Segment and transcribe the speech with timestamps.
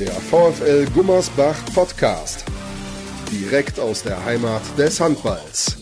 [0.00, 2.46] Der VfL Gummersbach Podcast.
[3.30, 5.76] Direkt aus der Heimat des Handballs.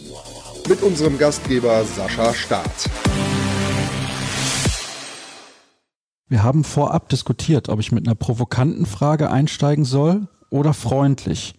[0.68, 2.90] Mit unserem Gastgeber Sascha Staat.
[6.26, 11.54] Wir haben vorab diskutiert, ob ich mit einer provokanten Frage einsteigen soll oder freundlich.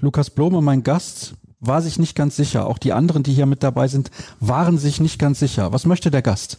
[0.00, 2.66] Lukas Blome, mein Gast, war sich nicht ganz sicher.
[2.66, 4.10] Auch die anderen, die hier mit dabei sind,
[4.40, 5.72] waren sich nicht ganz sicher.
[5.72, 6.58] Was möchte der Gast?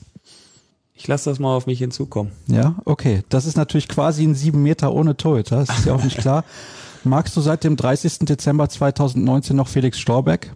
[0.97, 2.33] Ich lasse das mal auf mich hinzukommen.
[2.47, 3.23] Ja, okay.
[3.29, 5.57] Das ist natürlich quasi ein sieben Meter ohne Torhüter.
[5.57, 6.43] Das ist ja auch nicht klar.
[7.03, 8.19] Magst du seit dem 30.
[8.19, 10.53] Dezember 2019 noch Felix Storbeck?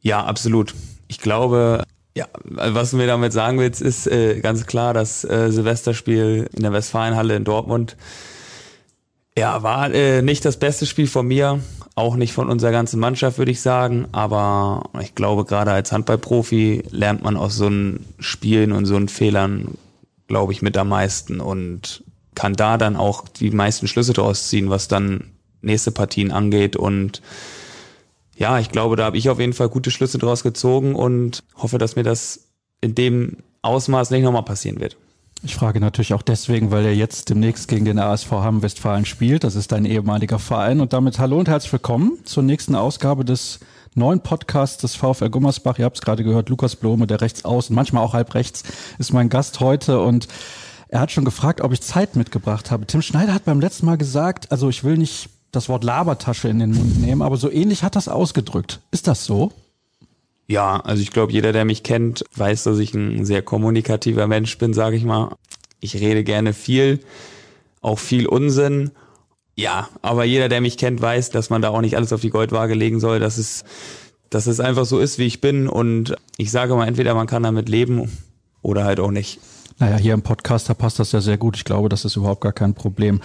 [0.00, 0.74] Ja, absolut.
[1.06, 1.84] Ich glaube,
[2.16, 6.62] ja, was du mir damit sagen willst, ist äh, ganz klar, das äh, Silvesterspiel in
[6.62, 7.96] der Westfalenhalle in Dortmund
[9.36, 11.60] ja, war äh, nicht das beste Spiel von mir,
[11.94, 14.06] auch nicht von unserer ganzen Mannschaft, würde ich sagen.
[14.12, 19.08] Aber ich glaube, gerade als Handballprofi lernt man aus so einen Spielen und so einen
[19.08, 19.76] Fehlern,
[20.26, 22.04] glaube ich, mit am meisten und
[22.34, 26.76] kann da dann auch die meisten Schlüsse draus ziehen, was dann nächste Partien angeht.
[26.76, 27.20] Und
[28.36, 31.78] ja, ich glaube, da habe ich auf jeden Fall gute Schlüsse draus gezogen und hoffe,
[31.78, 32.48] dass mir das
[32.80, 34.96] in dem Ausmaß nicht nochmal passieren wird.
[35.44, 39.42] Ich frage natürlich auch deswegen, weil er jetzt demnächst gegen den ASV Hamm Westfalen spielt.
[39.42, 40.80] Das ist dein ehemaliger Verein.
[40.80, 43.58] Und damit hallo und herzlich willkommen zur nächsten Ausgabe des
[43.96, 45.80] neuen Podcasts des VfL Gummersbach.
[45.80, 48.62] Ihr habt es gerade gehört, Lukas Blome, der rechts außen, manchmal auch halb rechts,
[48.98, 50.28] ist mein Gast heute und
[50.88, 52.86] er hat schon gefragt, ob ich Zeit mitgebracht habe.
[52.86, 56.60] Tim Schneider hat beim letzten Mal gesagt, also ich will nicht das Wort Labertasche in
[56.60, 58.80] den Mund nehmen, aber so ähnlich hat das ausgedrückt.
[58.92, 59.50] Ist das so?
[60.46, 64.58] Ja, also ich glaube, jeder, der mich kennt, weiß, dass ich ein sehr kommunikativer Mensch
[64.58, 65.36] bin, sage ich mal.
[65.80, 67.00] Ich rede gerne viel,
[67.80, 68.90] auch viel Unsinn.
[69.54, 72.30] Ja, aber jeder, der mich kennt, weiß, dass man da auch nicht alles auf die
[72.30, 73.64] Goldwaage legen soll, dass es,
[74.30, 75.68] dass es einfach so ist, wie ich bin.
[75.68, 78.10] Und ich sage mal, entweder man kann damit leben
[78.62, 79.40] oder halt auch nicht.
[79.78, 81.56] Naja, hier im Podcast, da passt das ja sehr gut.
[81.56, 83.20] Ich glaube, das ist überhaupt gar kein Problem.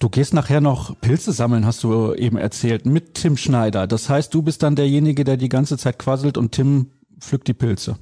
[0.00, 3.86] Du gehst nachher noch Pilze sammeln, hast du eben erzählt, mit Tim Schneider.
[3.86, 6.86] Das heißt, du bist dann derjenige, der die ganze Zeit quasselt und Tim
[7.20, 7.96] pflückt die Pilze.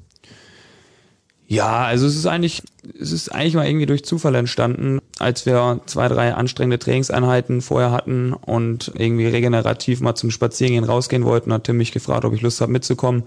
[1.49, 2.63] Ja, also es ist eigentlich,
[3.01, 7.91] es ist eigentlich mal irgendwie durch Zufall entstanden, als wir zwei, drei anstrengende Trainingseinheiten vorher
[7.91, 12.43] hatten und irgendwie regenerativ mal zum Spazierengehen rausgehen wollten, hat Tim mich gefragt, ob ich
[12.43, 13.25] Lust habe mitzukommen.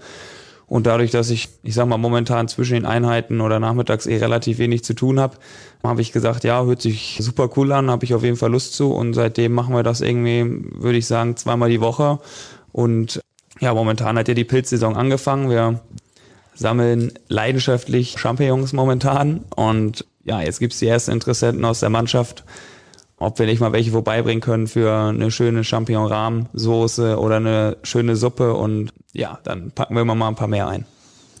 [0.66, 4.58] Und dadurch, dass ich, ich sag mal, momentan zwischen den Einheiten oder nachmittags eh relativ
[4.58, 5.36] wenig zu tun habe,
[5.82, 8.74] habe ich gesagt, ja, hört sich super cool an, habe ich auf jeden Fall Lust
[8.74, 8.92] zu.
[8.92, 12.20] Und seitdem machen wir das irgendwie, würde ich sagen, zweimal die Woche.
[12.72, 13.20] Und
[13.60, 15.50] ja, momentan hat ja die Pilzsaison angefangen.
[15.50, 15.80] Wir
[16.54, 19.44] sammeln leidenschaftlich Champignons momentan.
[19.54, 22.44] Und ja, jetzt gibt's die ersten Interessenten aus der Mannschaft
[23.22, 28.54] ob wir nicht mal welche vorbeibringen können für eine schöne Champignon-Rahmsoße oder eine schöne Suppe
[28.54, 30.86] und ja, dann packen wir mal ein paar mehr ein.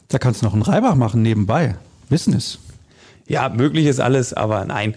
[0.08, 1.76] Da kannst du noch einen Reibach machen nebenbei.
[2.08, 2.58] Business.
[3.26, 4.94] Ja, möglich ist alles, aber nein.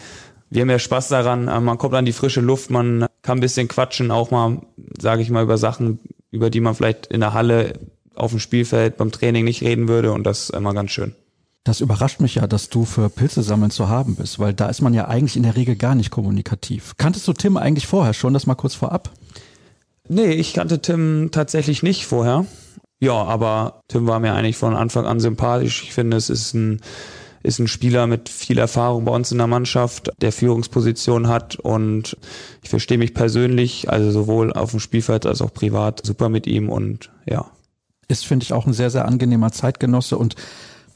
[0.49, 3.67] Wir haben ja Spaß daran, man kommt an die frische Luft, man kann ein bisschen
[3.67, 4.61] quatschen, auch mal,
[4.99, 5.99] sage ich mal, über Sachen,
[6.31, 7.73] über die man vielleicht in der Halle
[8.13, 11.15] auf dem Spielfeld beim Training nicht reden würde und das ist immer ganz schön.
[11.65, 14.81] Das überrascht mich ja, dass du für Pilze sammeln zu haben bist, weil da ist
[14.81, 16.93] man ja eigentlich in der Regel gar nicht kommunikativ.
[16.97, 18.35] Kanntest du Tim eigentlich vorher schon?
[18.35, 19.09] Das mal kurz vorab.
[20.07, 22.45] Nee, ich kannte Tim tatsächlich nicht vorher.
[22.99, 25.81] Ja, aber Tim war mir eigentlich von Anfang an sympathisch.
[25.81, 26.81] Ich finde, es ist ein,
[27.41, 32.15] ist ein Spieler mit viel Erfahrung bei uns in der Mannschaft, der Führungsposition hat und
[32.61, 36.69] ich verstehe mich persönlich, also sowohl auf dem Spielfeld als auch privat, super mit ihm
[36.69, 37.49] und ja.
[38.07, 40.35] Ist, finde ich, auch ein sehr, sehr angenehmer Zeitgenosse und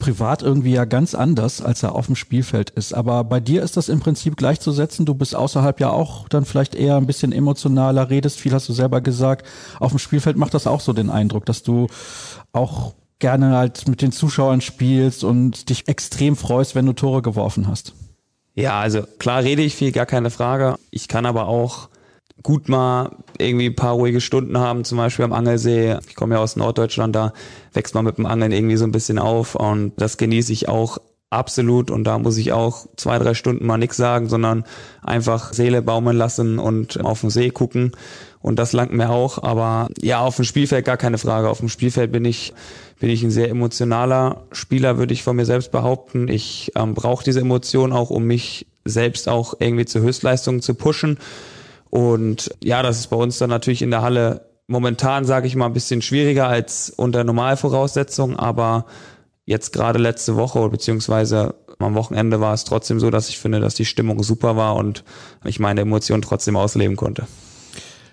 [0.00, 2.92] privat irgendwie ja ganz anders, als er auf dem Spielfeld ist.
[2.92, 5.06] Aber bei dir ist das im Prinzip gleichzusetzen.
[5.06, 8.72] Du bist außerhalb ja auch dann vielleicht eher ein bisschen emotionaler, redest viel, hast du
[8.72, 9.46] selber gesagt.
[9.78, 11.86] Auf dem Spielfeld macht das auch so den Eindruck, dass du
[12.52, 17.68] auch gerne halt mit den Zuschauern spielst und dich extrem freust, wenn du Tore geworfen
[17.68, 17.94] hast.
[18.54, 20.76] Ja, also klar rede ich viel, gar keine Frage.
[20.90, 21.89] Ich kann aber auch
[22.42, 25.96] gut mal irgendwie ein paar ruhige Stunden haben, zum Beispiel am Angelsee.
[26.08, 27.32] Ich komme ja aus Norddeutschland, da
[27.72, 30.98] wächst man mit dem Angeln irgendwie so ein bisschen auf und das genieße ich auch
[31.30, 34.64] absolut und da muss ich auch zwei, drei Stunden mal nichts sagen, sondern
[35.02, 37.92] einfach Seele baumeln lassen und auf den See gucken
[38.42, 41.50] und das langt mir auch, aber ja, auf dem Spielfeld gar keine Frage.
[41.50, 42.54] Auf dem Spielfeld bin ich
[42.98, 46.28] bin ich ein sehr emotionaler Spieler, würde ich von mir selbst behaupten.
[46.28, 51.18] Ich ähm, brauche diese Emotionen auch, um mich selbst auch irgendwie zur Höchstleistung zu pushen
[51.90, 55.66] und ja, das ist bei uns dann natürlich in der Halle momentan, sage ich mal,
[55.66, 58.86] ein bisschen schwieriger als unter Normalvoraussetzungen, aber
[59.44, 63.74] jetzt gerade letzte Woche beziehungsweise am Wochenende war es trotzdem so, dass ich finde, dass
[63.74, 65.02] die Stimmung super war und
[65.44, 67.26] ich meine Emotionen trotzdem ausleben konnte.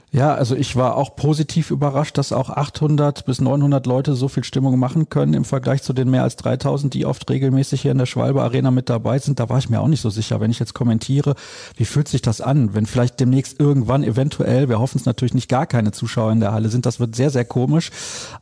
[0.09, 4.45] Ja, also ich war auch positiv überrascht, dass auch 800 bis 900 Leute so viel
[4.45, 7.97] Stimmung machen können im Vergleich zu den mehr als 3000, die oft regelmäßig hier in
[7.97, 9.41] der Schwalbe Arena mit dabei sind.
[9.41, 11.35] Da war ich mir auch nicht so sicher, wenn ich jetzt kommentiere,
[11.75, 15.49] wie fühlt sich das an, wenn vielleicht demnächst irgendwann eventuell, wir hoffen es natürlich nicht,
[15.49, 16.85] gar keine Zuschauer in der Halle sind.
[16.85, 17.91] Das wird sehr, sehr komisch.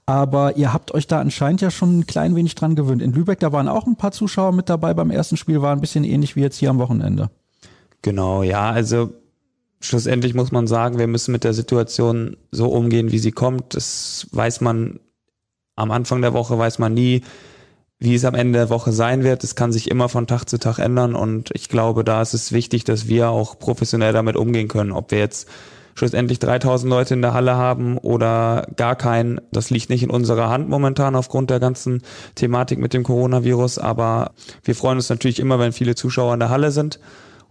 [0.05, 3.01] Aber ihr habt euch da anscheinend ja schon ein klein wenig dran gewöhnt.
[3.01, 5.81] In Lübeck, da waren auch ein paar Zuschauer mit dabei beim ersten Spiel, war ein
[5.81, 7.31] bisschen ähnlich wie jetzt hier am Wochenende.
[8.03, 9.09] Genau, ja, also
[9.81, 13.75] schlussendlich muss man sagen, wir müssen mit der Situation so umgehen, wie sie kommt.
[13.75, 14.99] Das weiß man
[15.75, 17.21] am Anfang der Woche, weiß man nie,
[17.99, 19.43] wie es am Ende der Woche sein wird.
[19.43, 22.51] Es kann sich immer von Tag zu Tag ändern und ich glaube, da ist es
[22.51, 24.91] wichtig, dass wir auch professionell damit umgehen können.
[24.91, 25.47] Ob wir jetzt
[25.95, 30.49] schlussendlich 3000 Leute in der Halle haben oder gar keinen, das liegt nicht in unserer
[30.49, 32.01] Hand momentan aufgrund der ganzen
[32.35, 34.31] Thematik mit dem Coronavirus, aber
[34.63, 36.99] wir freuen uns natürlich immer, wenn viele Zuschauer in der Halle sind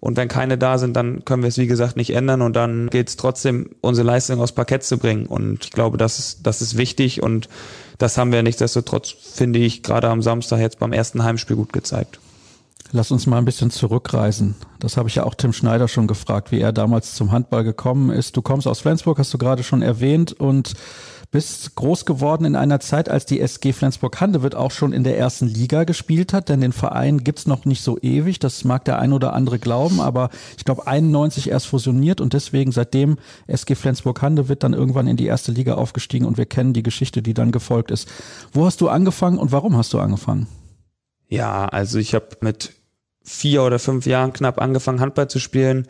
[0.04, 2.42] und wenn keine da sind, dann können wir es, wie gesagt, nicht ändern.
[2.42, 5.24] Und dann geht es trotzdem, unsere Leistung aufs Parkett zu bringen.
[5.24, 7.22] Und ich glaube, das ist, das ist wichtig.
[7.22, 7.48] Und
[7.96, 12.20] das haben wir nichtsdestotrotz, finde ich, gerade am Samstag jetzt beim ersten Heimspiel gut gezeigt.
[12.92, 14.56] Lass uns mal ein bisschen zurückreisen.
[14.78, 18.10] Das habe ich ja auch Tim Schneider schon gefragt, wie er damals zum Handball gekommen
[18.10, 18.36] ist.
[18.36, 20.34] Du kommst aus Flensburg, hast du gerade schon erwähnt.
[20.34, 20.74] Und
[21.34, 25.48] bist groß geworden in einer Zeit, als die SG Flensburg-Handewitt auch schon in der ersten
[25.48, 29.12] Liga gespielt hat, denn den Verein gibt's noch nicht so ewig, das mag der ein
[29.12, 33.16] oder andere glauben, aber ich glaube 91 erst fusioniert und deswegen seitdem
[33.48, 37.34] SG Flensburg-Handewitt dann irgendwann in die erste Liga aufgestiegen und wir kennen die Geschichte, die
[37.34, 38.08] dann gefolgt ist.
[38.52, 40.46] Wo hast du angefangen und warum hast du angefangen?
[41.28, 42.74] Ja, also ich habe mit
[43.24, 45.88] vier oder fünf Jahren knapp angefangen, Handball zu spielen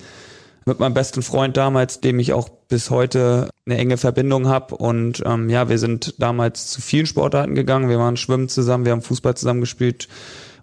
[0.66, 4.76] mit meinem besten Freund damals, dem ich auch bis heute eine enge Verbindung habe.
[4.76, 7.88] Und ähm, ja, wir sind damals zu vielen Sportarten gegangen.
[7.88, 10.08] Wir waren schwimmen zusammen, wir haben Fußball zusammen gespielt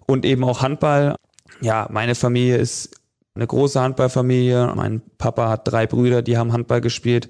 [0.06, 1.16] und eben auch Handball.
[1.60, 2.90] Ja, meine Familie ist
[3.34, 4.72] eine große Handballfamilie.
[4.74, 7.28] Mein Papa hat drei Brüder, die haben Handball gespielt.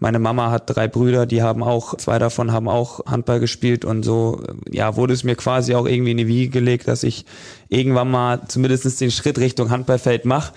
[0.00, 4.04] Meine Mama hat drei Brüder, die haben auch, zwei davon haben auch Handball gespielt und
[4.04, 4.40] so,
[4.70, 7.24] ja, wurde es mir quasi auch irgendwie in die Wiege gelegt, dass ich
[7.68, 10.52] irgendwann mal zumindest den Schritt Richtung Handballfeld mache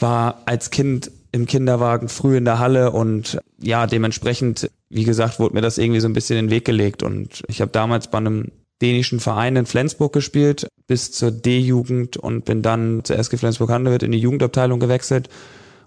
[0.00, 5.54] war als Kind im Kinderwagen früh in der Halle und ja, dementsprechend, wie gesagt, wurde
[5.54, 8.18] mir das irgendwie so ein bisschen in den Weg gelegt und ich habe damals bei
[8.18, 8.50] einem
[8.80, 14.12] dänischen Verein in Flensburg gespielt bis zur D-Jugend und bin dann zur SG Flensburg-Handewitt in
[14.12, 15.28] die Jugendabteilung gewechselt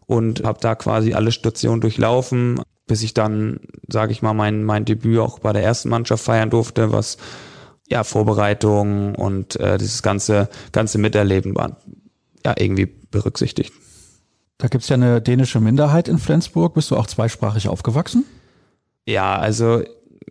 [0.06, 4.86] und habe da quasi alle Stationen durchlaufen, bis ich dann, sage ich mal, mein, mein
[4.86, 7.18] Debüt auch bei der ersten Mannschaft feiern durfte, was
[7.90, 11.78] ja Vorbereitung und äh, dieses ganze ganze Miterleben war
[12.46, 13.72] ja irgendwie berücksichtigt.
[14.62, 16.76] Da gibt's ja eine dänische Minderheit in Flensburg.
[16.76, 18.26] Bist du auch zweisprachig aufgewachsen?
[19.08, 19.82] Ja, also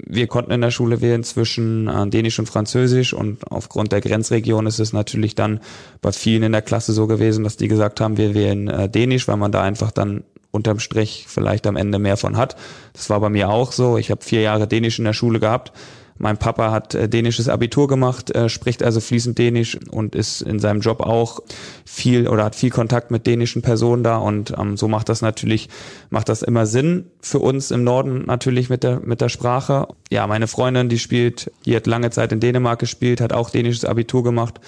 [0.06, 4.68] wir konnten in der Schule wählen zwischen äh, Dänisch und Französisch und aufgrund der Grenzregion
[4.68, 5.58] ist es natürlich dann
[6.00, 9.26] bei vielen in der Klasse so gewesen, dass die gesagt haben, wir wählen äh, Dänisch,
[9.26, 10.22] weil man da einfach dann
[10.52, 12.54] unterm Strich vielleicht am Ende mehr von hat.
[12.92, 13.98] Das war bei mir auch so.
[13.98, 15.72] Ich habe vier Jahre Dänisch in der Schule gehabt
[16.20, 20.58] mein Papa hat äh, dänisches Abitur gemacht, äh, spricht also fließend Dänisch und ist in
[20.58, 21.40] seinem Job auch
[21.86, 25.70] viel oder hat viel Kontakt mit dänischen Personen da und ähm, so macht das natürlich,
[26.10, 29.88] macht das immer Sinn für uns im Norden natürlich mit der, mit der Sprache.
[30.10, 33.86] Ja, meine Freundin, die spielt, die hat lange Zeit in Dänemark gespielt, hat auch dänisches
[33.86, 34.60] Abitur gemacht.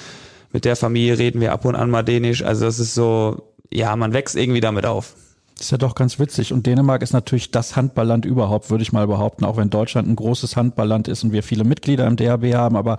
[0.53, 2.43] Mit der Familie reden wir ab und an mal Dänisch.
[2.43, 5.15] Also das ist so, ja, man wächst irgendwie damit auf.
[5.63, 6.53] Das ist ja doch ganz witzig.
[6.53, 10.17] Und Dänemark ist natürlich das Handballland überhaupt, würde ich mal behaupten, auch wenn Deutschland ein
[10.17, 12.75] großes Handballland ist und wir viele Mitglieder im DHB haben.
[12.75, 12.97] Aber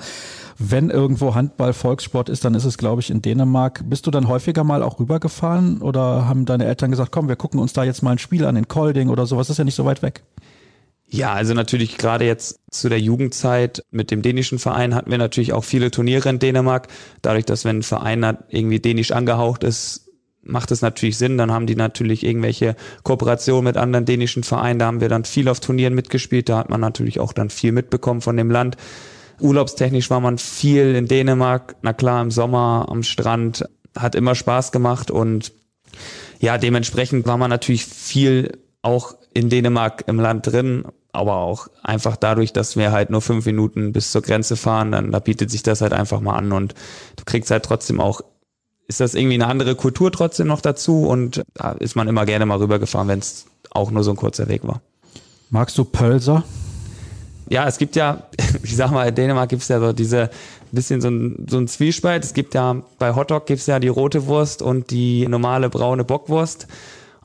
[0.57, 3.83] wenn irgendwo Handball Volkssport ist, dann ist es, glaube ich, in Dänemark.
[3.89, 7.59] Bist du dann häufiger mal auch rübergefahren oder haben deine Eltern gesagt, komm, wir gucken
[7.59, 9.47] uns da jetzt mal ein Spiel an in Kolding oder sowas?
[9.47, 10.23] Das ist ja nicht so weit weg.
[11.09, 15.51] Ja, also natürlich gerade jetzt zu der Jugendzeit mit dem dänischen Verein hatten wir natürlich
[15.51, 16.87] auch viele Turniere in Dänemark.
[17.21, 20.03] Dadurch, dass wenn ein Verein irgendwie dänisch angehaucht ist,
[20.43, 21.37] macht es natürlich Sinn.
[21.37, 24.79] Dann haben die natürlich irgendwelche Kooperationen mit anderen dänischen Vereinen.
[24.79, 26.49] Da haben wir dann viel auf Turnieren mitgespielt.
[26.49, 28.77] Da hat man natürlich auch dann viel mitbekommen von dem Land.
[29.39, 31.75] Urlaubstechnisch war man viel in Dänemark.
[31.81, 33.65] Na klar, im Sommer am Strand
[33.97, 35.53] hat immer Spaß gemacht und
[36.39, 42.17] ja, dementsprechend war man natürlich viel auch in Dänemark im Land drin, aber auch einfach
[42.17, 45.63] dadurch, dass wir halt nur fünf Minuten bis zur Grenze fahren, dann da bietet sich
[45.63, 46.73] das halt einfach mal an und
[47.15, 48.21] du kriegst halt trotzdem auch
[48.93, 52.45] ist das irgendwie eine andere Kultur trotzdem noch dazu und da ist man immer gerne
[52.45, 54.81] mal rübergefahren, wenn es auch nur so ein kurzer Weg war.
[55.49, 56.43] Magst du Pölser?
[57.49, 58.27] Ja, es gibt ja,
[58.63, 60.29] ich sag mal, in Dänemark gibt es ja so diese
[60.71, 62.23] bisschen so ein, so ein Zwiespalt.
[62.23, 66.03] Es gibt ja, bei Hotdog gibt es ja die rote Wurst und die normale braune
[66.03, 66.67] Bockwurst.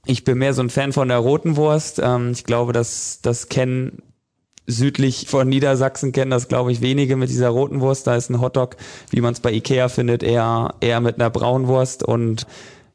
[0.07, 2.01] Ich bin mehr so ein Fan von der roten Wurst.
[2.03, 4.03] Ähm, ich glaube, dass das kennen
[4.69, 8.07] südlich von Niedersachsen kennen das, glaube ich, wenige mit dieser roten Wurst.
[8.07, 8.77] Da ist ein Hotdog,
[9.11, 12.03] wie man es bei Ikea findet, eher, eher mit einer braunen Wurst.
[12.03, 12.47] Und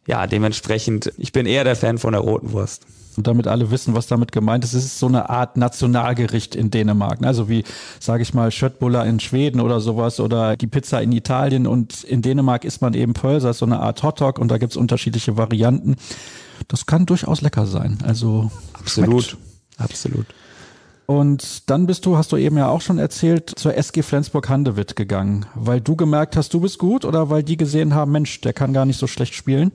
[0.07, 2.85] ja, dementsprechend, ich bin eher der Fan von der roten Wurst.
[3.17, 6.71] Und damit alle wissen, was damit gemeint ist, es ist so eine Art Nationalgericht in
[6.71, 7.21] Dänemark.
[7.21, 7.27] Ne?
[7.27, 7.63] Also wie,
[7.99, 11.67] sage ich mal, Schöttbuller in Schweden oder sowas oder die Pizza in Italien.
[11.67, 15.37] Und in Dänemark isst man eben Pölser, so eine Art Hotdog und da gibt's unterschiedliche
[15.37, 15.95] Varianten.
[16.67, 17.99] Das kann durchaus lecker sein.
[18.03, 19.43] Also absolut, schmeckt.
[19.77, 20.25] absolut.
[21.05, 25.45] Und dann bist du, hast du eben ja auch schon erzählt, zur SG Flensburg-Handewitt gegangen,
[25.53, 28.73] weil du gemerkt hast, du bist gut oder weil die gesehen haben, Mensch, der kann
[28.73, 29.71] gar nicht so schlecht spielen?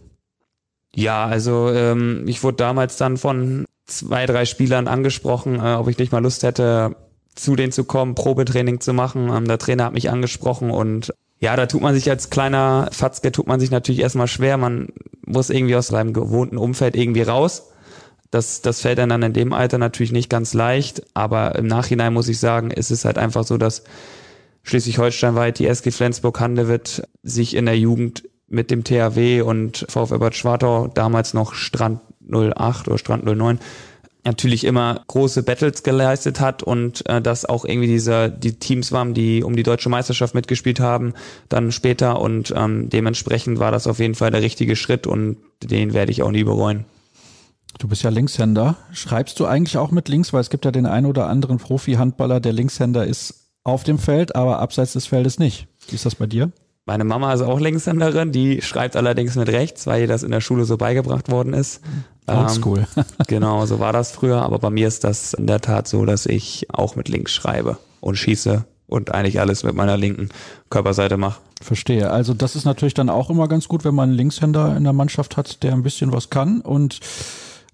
[0.95, 5.99] Ja, also ähm, ich wurde damals dann von zwei, drei Spielern angesprochen, äh, ob ich
[5.99, 6.97] nicht mal Lust hätte,
[7.35, 9.29] zu denen zu kommen, Probetraining zu machen.
[9.29, 13.31] Ähm, der Trainer hat mich angesprochen und ja, da tut man sich als kleiner Fatzke,
[13.31, 14.57] tut man sich natürlich erstmal schwer.
[14.57, 14.89] Man
[15.25, 17.71] muss irgendwie aus seinem gewohnten Umfeld irgendwie raus.
[18.31, 22.29] Das, das fällt dann in dem Alter natürlich nicht ganz leicht, aber im Nachhinein muss
[22.29, 23.85] ich sagen, ist es halt einfach so, dass
[24.65, 30.89] Schleswig-Holstein-weit die SG Flensburg-Handewitt sich in der Jugend mit dem THW und VfL Bad Schwartau,
[30.89, 33.59] damals noch Strand 08 oder Strand 09,
[34.25, 39.15] natürlich immer große Battles geleistet hat und äh, dass auch irgendwie diese die Teams waren,
[39.15, 41.15] die um die deutsche Meisterschaft mitgespielt haben,
[41.49, 45.95] dann später und ähm, dementsprechend war das auf jeden Fall der richtige Schritt und den
[45.95, 46.85] werde ich auch nie bereuen.
[47.79, 48.77] Du bist ja Linkshänder.
[48.93, 52.41] Schreibst du eigentlich auch mit links, weil es gibt ja den einen oder anderen Profi-Handballer,
[52.41, 55.69] der Linkshänder ist auf dem Feld, aber abseits des Feldes nicht.
[55.89, 56.51] Wie ist das bei dir?
[56.87, 60.41] Meine Mama ist auch Linkshänderin, die schreibt allerdings mit rechts, weil ihr das in der
[60.41, 61.83] Schule so beigebracht worden ist.
[62.27, 62.87] Oldschool.
[62.97, 66.07] Ähm, genau, so war das früher, aber bei mir ist das in der Tat so,
[66.07, 70.31] dass ich auch mit links schreibe und schieße und eigentlich alles mit meiner linken
[70.71, 71.41] Körperseite mache.
[71.61, 72.11] Verstehe.
[72.11, 74.95] Also das ist natürlich dann auch immer ganz gut, wenn man einen Linkshänder in der
[74.95, 77.01] Mannschaft hat, der ein bisschen was kann und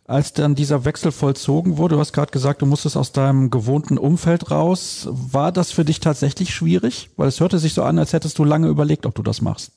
[0.07, 3.97] als dann dieser Wechsel vollzogen wurde, du hast gerade gesagt, du musstest aus deinem gewohnten
[3.97, 5.09] Umfeld raus.
[5.11, 7.11] War das für dich tatsächlich schwierig?
[7.17, 9.73] Weil es hörte sich so an, als hättest du lange überlegt, ob du das machst.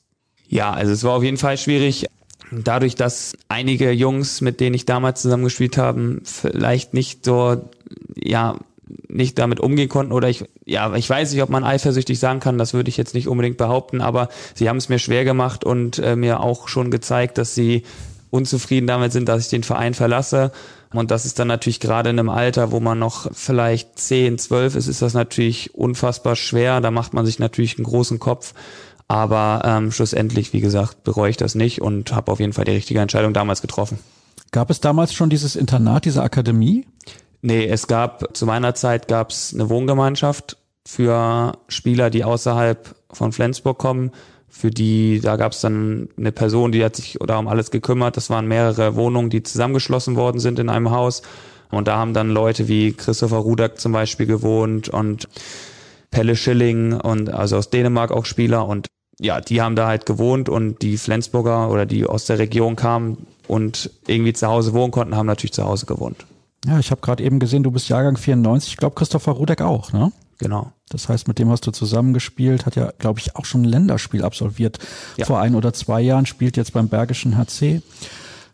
[0.50, 2.08] Ja, also es war auf jeden Fall schwierig.
[2.52, 7.70] Dadurch, dass einige Jungs, mit denen ich damals zusammengespielt habe, vielleicht nicht so,
[8.16, 8.58] ja,
[9.10, 12.58] nicht damit umgehen konnten oder ich, ja, ich weiß nicht, ob man eifersüchtig sagen kann,
[12.58, 16.00] das würde ich jetzt nicht unbedingt behaupten, aber sie haben es mir schwer gemacht und
[16.00, 17.84] äh, mir auch schon gezeigt, dass sie
[18.30, 20.52] unzufrieden damit sind, dass ich den Verein verlasse.
[20.94, 24.76] Und das ist dann natürlich gerade in einem Alter, wo man noch vielleicht 10, 12
[24.76, 26.82] ist, ist das natürlich unfassbar schwer.
[26.82, 28.54] Da macht man sich natürlich einen großen Kopf.
[29.08, 32.72] Aber ähm, schlussendlich, wie gesagt, bereue ich das nicht und habe auf jeden Fall die
[32.72, 34.00] richtige Entscheidung damals getroffen.
[34.52, 36.86] Gab es damals schon dieses Internat, diese Akademie?
[37.42, 43.32] Nee, es gab, zu meiner Zeit gab es eine Wohngemeinschaft für Spieler, die außerhalb von
[43.32, 44.12] Flensburg kommen
[44.50, 48.18] für die, da gab es dann eine Person, die hat sich da um alles gekümmert.
[48.18, 51.22] Das waren mehrere Wohnungen, die zusammengeschlossen worden sind in einem Haus.
[51.70, 55.28] Und da haben dann Leute wie Christopher Rudak zum Beispiel gewohnt und
[56.12, 58.88] Pelle Schilling und also aus Dänemark auch Spieler und
[59.20, 63.28] ja, die haben da halt gewohnt und die Flensburger oder die aus der Region kamen
[63.48, 66.26] und irgendwie zu Hause wohnen konnten, haben natürlich zu Hause gewohnt.
[66.66, 68.74] Ja, ich habe gerade eben gesehen, du bist Jahrgang 94.
[68.74, 70.12] Ich glaube, Christopher Rudek auch, ne?
[70.38, 70.72] Genau.
[70.90, 74.24] Das heißt, mit dem hast du zusammengespielt, hat ja, glaube ich, auch schon ein Länderspiel
[74.24, 74.80] absolviert
[75.18, 75.26] ja.
[75.26, 77.82] vor ein oder zwei Jahren, spielt jetzt beim Bergischen HC.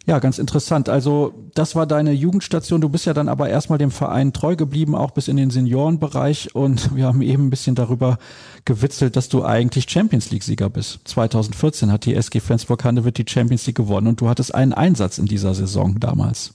[0.05, 0.89] Ja, ganz interessant.
[0.89, 2.81] Also das war deine Jugendstation.
[2.81, 6.55] Du bist ja dann aber erstmal dem Verein treu geblieben, auch bis in den Seniorenbereich.
[6.55, 8.17] Und wir haben eben ein bisschen darüber
[8.65, 10.99] gewitzelt, dass du eigentlich Champions League-Sieger bist.
[11.05, 15.25] 2014 hat die SG Flensburg-Handewitt die Champions League gewonnen und du hattest einen Einsatz in
[15.25, 16.53] dieser Saison damals.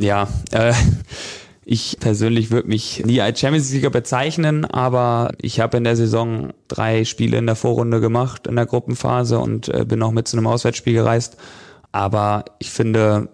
[0.00, 0.72] Ja, äh,
[1.68, 6.52] ich persönlich würde mich nie als Champions League bezeichnen, aber ich habe in der Saison
[6.68, 10.36] drei Spiele in der Vorrunde gemacht in der Gruppenphase und äh, bin auch mit zu
[10.36, 11.36] einem Auswärtsspiel gereist.
[11.90, 13.30] Aber ich finde,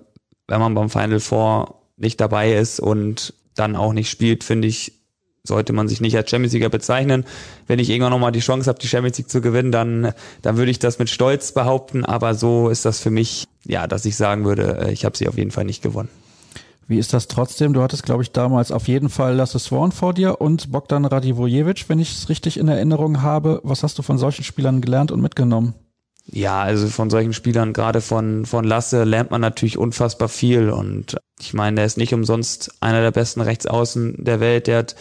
[0.49, 4.95] wenn man beim Final Four nicht dabei ist und dann auch nicht spielt, finde ich,
[5.45, 7.27] sollte man sich nicht als Champions League bezeichnen.
[7.67, 10.71] Wenn ich irgendwann nochmal die Chance habe, die Champions League zu gewinnen, dann, dann würde
[10.71, 12.07] ich das mit Stolz behaupten.
[12.07, 15.29] Aber so ist das für mich, ja, dass ich sagen würde, äh, ich habe sie
[15.29, 16.09] auf jeden Fall nicht gewonnen.
[16.93, 17.73] Wie ist das trotzdem?
[17.73, 21.89] Du hattest, glaube ich, damals auf jeden Fall Lasse Swan vor dir und Bogdan Radivojevic,
[21.89, 23.63] wenn ich es richtig in Erinnerung habe.
[23.65, 25.73] Was hast du von solchen Spielern gelernt und mitgenommen?
[26.27, 30.69] Ja, also von solchen Spielern, gerade von, von Lasse, lernt man natürlich unfassbar viel.
[30.69, 34.67] Und ich meine, der ist nicht umsonst einer der besten Rechtsaußen der Welt.
[34.67, 34.95] Der hat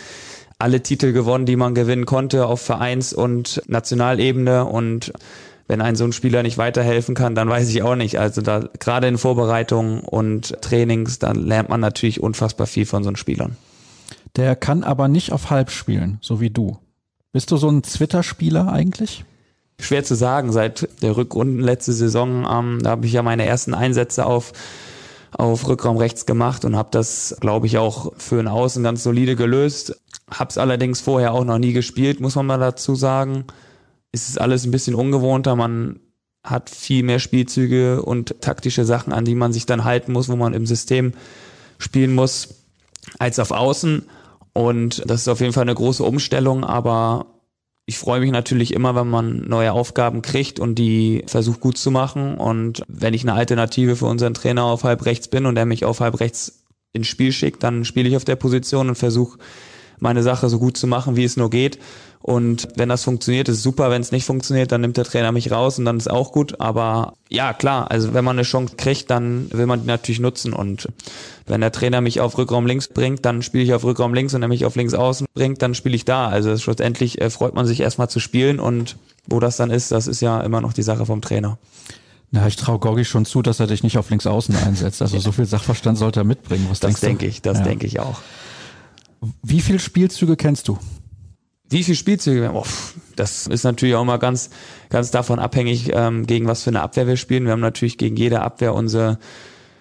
[0.59, 4.63] alle Titel gewonnen, die man gewinnen konnte auf Vereins- und Nationalebene.
[4.63, 5.11] Und
[5.71, 8.19] wenn ein so ein Spieler nicht weiterhelfen kann, dann weiß ich auch nicht.
[8.19, 13.09] Also da gerade in Vorbereitungen und Trainings, da lernt man natürlich unfassbar viel von so
[13.09, 13.55] einem Spielern.
[14.35, 16.77] Der kann aber nicht auf halb spielen, so wie du.
[17.31, 19.23] Bist du so ein Twitter-Spieler eigentlich?
[19.79, 20.51] Schwer zu sagen.
[20.51, 24.51] Seit der Rückrunden letzte Saison, ähm, da habe ich ja meine ersten Einsätze auf
[25.33, 29.37] auf Rückraum rechts gemacht und habe das, glaube ich, auch für ein Außen ganz solide
[29.37, 29.95] gelöst.
[30.29, 33.45] Hab's allerdings vorher auch noch nie gespielt, muss man mal dazu sagen
[34.11, 35.55] ist es alles ein bisschen ungewohnter.
[35.55, 35.99] Man
[36.43, 40.35] hat viel mehr Spielzüge und taktische Sachen, an die man sich dann halten muss, wo
[40.35, 41.13] man im System
[41.77, 42.49] spielen muss,
[43.19, 44.03] als auf Außen.
[44.53, 47.25] Und das ist auf jeden Fall eine große Umstellung, aber
[47.85, 51.91] ich freue mich natürlich immer, wenn man neue Aufgaben kriegt und die versucht gut zu
[51.91, 52.35] machen.
[52.37, 55.85] Und wenn ich eine Alternative für unseren Trainer auf halb rechts bin und er mich
[55.85, 56.63] auf halb rechts
[56.93, 59.39] ins Spiel schickt, dann spiele ich auf der Position und versuche
[59.99, 61.79] meine Sache so gut zu machen, wie es nur geht.
[62.21, 63.89] Und wenn das funktioniert, ist super.
[63.89, 66.59] Wenn es nicht funktioniert, dann nimmt der Trainer mich raus und dann ist auch gut.
[66.59, 70.53] Aber ja, klar, also wenn man eine Chance kriegt, dann will man die natürlich nutzen.
[70.53, 70.87] Und
[71.47, 74.41] wenn der Trainer mich auf Rückraum links bringt, dann spiele ich auf Rückraum links und
[74.41, 76.27] er mich auf links außen bringt, dann spiele ich da.
[76.27, 78.97] Also schlussendlich äh, freut man sich erstmal zu spielen und
[79.27, 81.57] wo das dann ist, das ist ja immer noch die Sache vom Trainer.
[82.31, 85.01] Na, ich traue Gorgi schon zu, dass er dich nicht auf links außen einsetzt.
[85.01, 86.67] Also so viel Sachverstand sollte er mitbringen.
[86.69, 87.63] Was das denke ich, das ja.
[87.63, 88.21] denke ich auch.
[89.43, 90.79] Wie viele Spielzüge kennst du?
[91.71, 92.51] Wie viele Spielzüge?
[92.53, 92.65] Oh,
[93.15, 94.49] das ist natürlich auch mal ganz,
[94.89, 97.45] ganz davon abhängig, ähm, gegen was für eine Abwehr wir spielen.
[97.45, 99.19] Wir haben natürlich gegen jede Abwehr unsere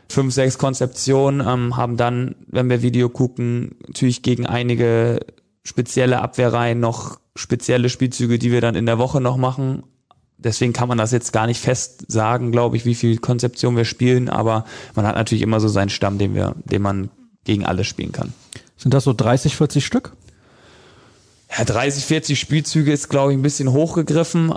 [0.08, 5.18] fünf, sechs Konzeptionen, ähm, haben dann, wenn wir Video gucken, natürlich gegen einige
[5.64, 9.82] spezielle Abwehrreihen noch spezielle Spielzüge, die wir dann in der Woche noch machen.
[10.38, 13.84] Deswegen kann man das jetzt gar nicht fest sagen, glaube ich, wie viel Konzeption wir
[13.84, 17.10] spielen, aber man hat natürlich immer so seinen Stamm, den wir, den man
[17.42, 18.32] gegen alles spielen kann.
[18.76, 20.12] Sind das so 30, 40 Stück?
[21.56, 24.54] Ja, 30, 40 Spielzüge ist, glaube ich, ein bisschen hochgegriffen.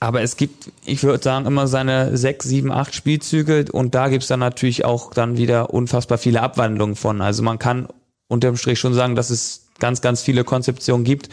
[0.00, 4.26] Aber es gibt, ich würde sagen, immer seine sechs, sieben, acht Spielzüge und da gibt's
[4.26, 7.20] dann natürlich auch dann wieder unfassbar viele Abwandlungen von.
[7.20, 7.88] Also man kann
[8.28, 11.28] unterm Strich schon sagen, dass es ganz, ganz viele Konzeptionen gibt,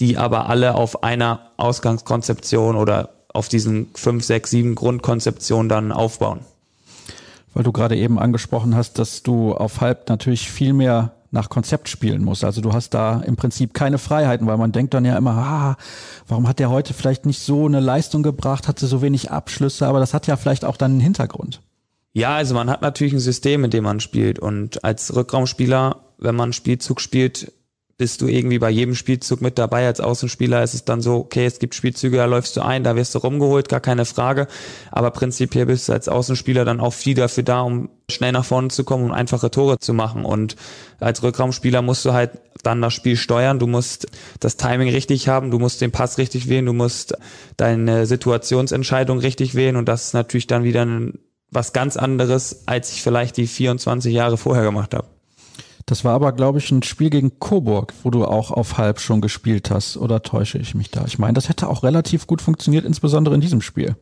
[0.00, 6.40] die aber alle auf einer Ausgangskonzeption oder auf diesen fünf, sechs, sieben Grundkonzeptionen dann aufbauen.
[7.54, 11.88] Weil du gerade eben angesprochen hast, dass du auf Halb natürlich viel mehr nach Konzept
[11.88, 12.44] spielen muss.
[12.44, 15.76] Also du hast da im Prinzip keine Freiheiten, weil man denkt dann ja immer, ah,
[16.26, 20.00] warum hat der heute vielleicht nicht so eine Leistung gebracht, hatte so wenig Abschlüsse, aber
[20.00, 21.60] das hat ja vielleicht auch dann einen Hintergrund.
[22.14, 26.34] Ja, also man hat natürlich ein System, in dem man spielt und als Rückraumspieler, wenn
[26.34, 27.52] man Spielzug spielt,
[27.98, 29.86] bist du irgendwie bei jedem Spielzug mit dabei.
[29.86, 32.94] Als Außenspieler ist es dann so, okay, es gibt Spielzüge, da läufst du ein, da
[32.94, 34.46] wirst du rumgeholt, gar keine Frage.
[34.92, 38.68] Aber prinzipiell bist du als Außenspieler dann auch viel dafür da, um schnell nach vorne
[38.68, 40.24] zu kommen und einfache Tore zu machen.
[40.24, 40.54] Und
[41.00, 42.30] als Rückraumspieler musst du halt
[42.62, 43.58] dann das Spiel steuern.
[43.58, 44.06] Du musst
[44.38, 47.14] das Timing richtig haben, du musst den Pass richtig wählen, du musst
[47.56, 49.74] deine Situationsentscheidung richtig wählen.
[49.74, 50.86] Und das ist natürlich dann wieder
[51.50, 55.17] was ganz anderes, als ich vielleicht die 24 Jahre vorher gemacht habe.
[55.88, 59.22] Das war aber, glaube ich, ein Spiel gegen Coburg, wo du auch auf halb schon
[59.22, 59.96] gespielt hast.
[59.96, 61.06] Oder täusche ich mich da?
[61.06, 63.96] Ich meine, das hätte auch relativ gut funktioniert, insbesondere in diesem Spiel.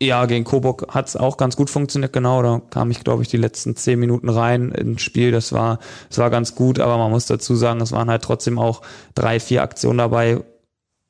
[0.00, 2.42] Ja, gegen Coburg hat es auch ganz gut funktioniert, genau.
[2.42, 5.30] Da kam ich, glaube ich, die letzten zehn Minuten rein ins Spiel.
[5.30, 8.58] Das war, das war ganz gut, aber man muss dazu sagen, es waren halt trotzdem
[8.58, 8.80] auch
[9.14, 10.40] drei, vier Aktionen dabei,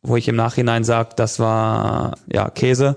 [0.03, 2.97] wo ich im Nachhinein sage, das war ja Käse.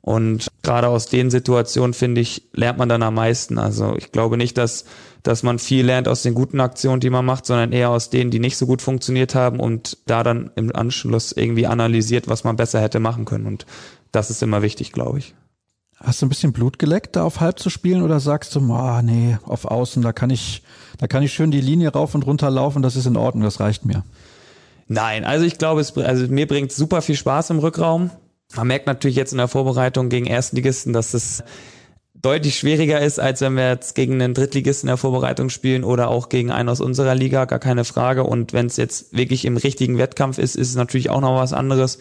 [0.00, 3.58] Und gerade aus den Situationen, finde ich, lernt man dann am meisten.
[3.58, 4.84] Also ich glaube nicht, dass
[5.28, 8.30] dass man viel lernt aus den guten Aktionen, die man macht, sondern eher aus denen,
[8.30, 12.56] die nicht so gut funktioniert haben und da dann im Anschluss irgendwie analysiert, was man
[12.56, 13.44] besser hätte machen können.
[13.44, 13.66] Und
[14.10, 15.34] das ist immer wichtig, glaube ich.
[15.96, 19.02] Hast du ein bisschen Blut geleckt, da auf halb zu spielen oder sagst du, ah,
[19.02, 20.62] nee, auf außen, da kann ich,
[20.96, 23.60] da kann ich schön die Linie rauf und runter laufen, das ist in Ordnung, das
[23.60, 24.04] reicht mir.
[24.86, 28.10] Nein, also ich glaube, es, also mir bringt super viel Spaß im Rückraum.
[28.56, 31.44] Man merkt natürlich jetzt in der Vorbereitung gegen Erstligisten, dass es
[32.22, 36.08] deutlich schwieriger ist, als wenn wir jetzt gegen einen Drittligisten in der Vorbereitung spielen oder
[36.08, 38.24] auch gegen einen aus unserer Liga, gar keine Frage.
[38.24, 41.52] Und wenn es jetzt wirklich im richtigen Wettkampf ist, ist es natürlich auch noch was
[41.52, 41.98] anderes.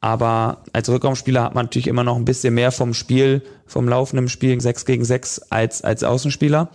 [0.00, 4.28] Aber als Rückraumspieler hat man natürlich immer noch ein bisschen mehr vom Spiel, vom laufenden
[4.28, 6.70] Spiel 6 gegen 6 als, als Außenspieler.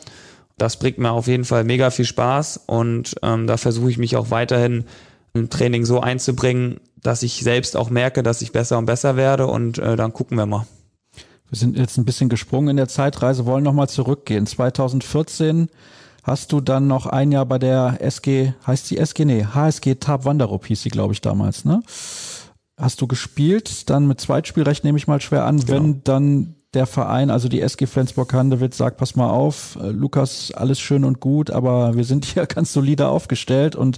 [0.57, 4.15] Das bringt mir auf jeden Fall mega viel Spaß und ähm, da versuche ich mich
[4.15, 4.85] auch weiterhin
[5.33, 9.47] im Training so einzubringen, dass ich selbst auch merke, dass ich besser und besser werde
[9.47, 10.65] und äh, dann gucken wir mal.
[11.49, 14.45] Wir sind jetzt ein bisschen gesprungen in der Zeitreise, wollen nochmal zurückgehen.
[14.45, 15.69] 2014
[16.23, 19.23] hast du dann noch ein Jahr bei der SG, heißt die SG?
[19.23, 21.81] Nee, HSG Tab Wanderup hieß sie, glaube ich, damals, ne?
[22.79, 25.71] Hast du gespielt, dann mit Zweitspielrecht nehme ich mal schwer an, genau.
[25.71, 30.79] wenn dann der Verein, also die SG Flensburg-Handewitt sagt, pass mal auf, äh, Lukas, alles
[30.79, 33.97] schön und gut, aber wir sind hier ganz solide aufgestellt und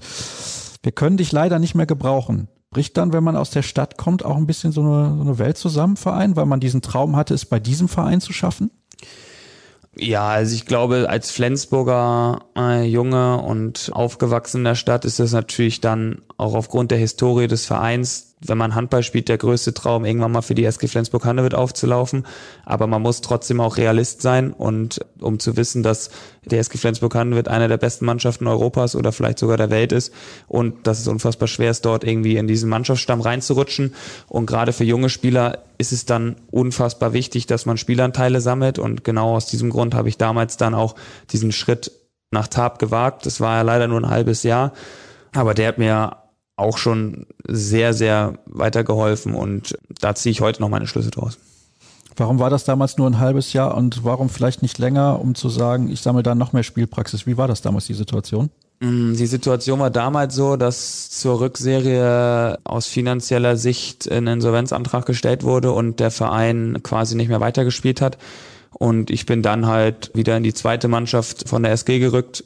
[0.83, 4.23] wir können dich leider nicht mehr gebrauchen bricht dann, wenn man aus der Stadt kommt,
[4.23, 7.33] auch ein bisschen so eine, so eine Welt zusammen, Verein, weil man diesen Traum hatte,
[7.33, 8.71] es bei diesem Verein zu schaffen?
[9.95, 15.31] Ja, also ich glaube, als Flensburger äh, Junge und aufgewachsen in der Stadt ist das
[15.31, 20.05] natürlich dann auch aufgrund der Historie des Vereins wenn man Handball spielt, der größte Traum,
[20.05, 22.25] irgendwann mal für die SG Flensburg-Handewitt aufzulaufen.
[22.65, 26.09] Aber man muss trotzdem auch Realist sein und um zu wissen, dass
[26.45, 30.13] der SG Flensburg-Handewitt einer der besten Mannschaften Europas oder vielleicht sogar der Welt ist
[30.47, 33.93] und dass es unfassbar schwer ist, dort irgendwie in diesen Mannschaftsstamm reinzurutschen.
[34.27, 39.03] Und gerade für junge Spieler ist es dann unfassbar wichtig, dass man Spielanteile sammelt und
[39.03, 40.95] genau aus diesem Grund habe ich damals dann auch
[41.31, 41.91] diesen Schritt
[42.31, 43.25] nach Tab gewagt.
[43.25, 44.71] Das war ja leider nur ein halbes Jahr,
[45.33, 46.17] aber der hat mir
[46.59, 51.37] auch schon sehr, sehr weitergeholfen und da ziehe ich heute noch meine Schlüsse draus.
[52.15, 55.47] Warum war das damals nur ein halbes Jahr und warum vielleicht nicht länger, um zu
[55.47, 57.25] sagen, ich sammle da noch mehr Spielpraxis?
[57.25, 58.49] Wie war das damals, die Situation?
[58.81, 65.43] Mm, die Situation war damals so, dass zur Rückserie aus finanzieller Sicht ein Insolvenzantrag gestellt
[65.43, 68.17] wurde und der Verein quasi nicht mehr weitergespielt hat.
[68.71, 72.43] Und ich bin dann halt wieder in die zweite Mannschaft von der SG gerückt,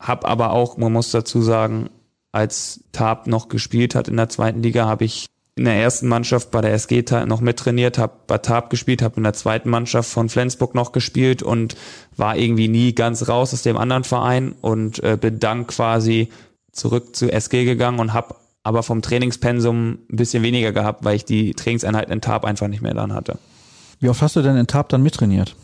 [0.00, 1.90] hab aber auch, man muss dazu sagen,
[2.32, 6.50] als Tab noch gespielt hat in der zweiten Liga, habe ich in der ersten Mannschaft
[6.50, 10.30] bei der SG noch mittrainiert, habe bei Tab gespielt, habe in der zweiten Mannschaft von
[10.30, 11.76] Flensburg noch gespielt und
[12.16, 16.30] war irgendwie nie ganz raus aus dem anderen Verein und äh, bin dann quasi
[16.72, 21.26] zurück zu SG gegangen und habe aber vom Trainingspensum ein bisschen weniger gehabt, weil ich
[21.26, 23.38] die Trainingseinheiten in Tab einfach nicht mehr dann hatte.
[24.00, 25.54] Wie oft hast du denn in Tab dann mittrainiert?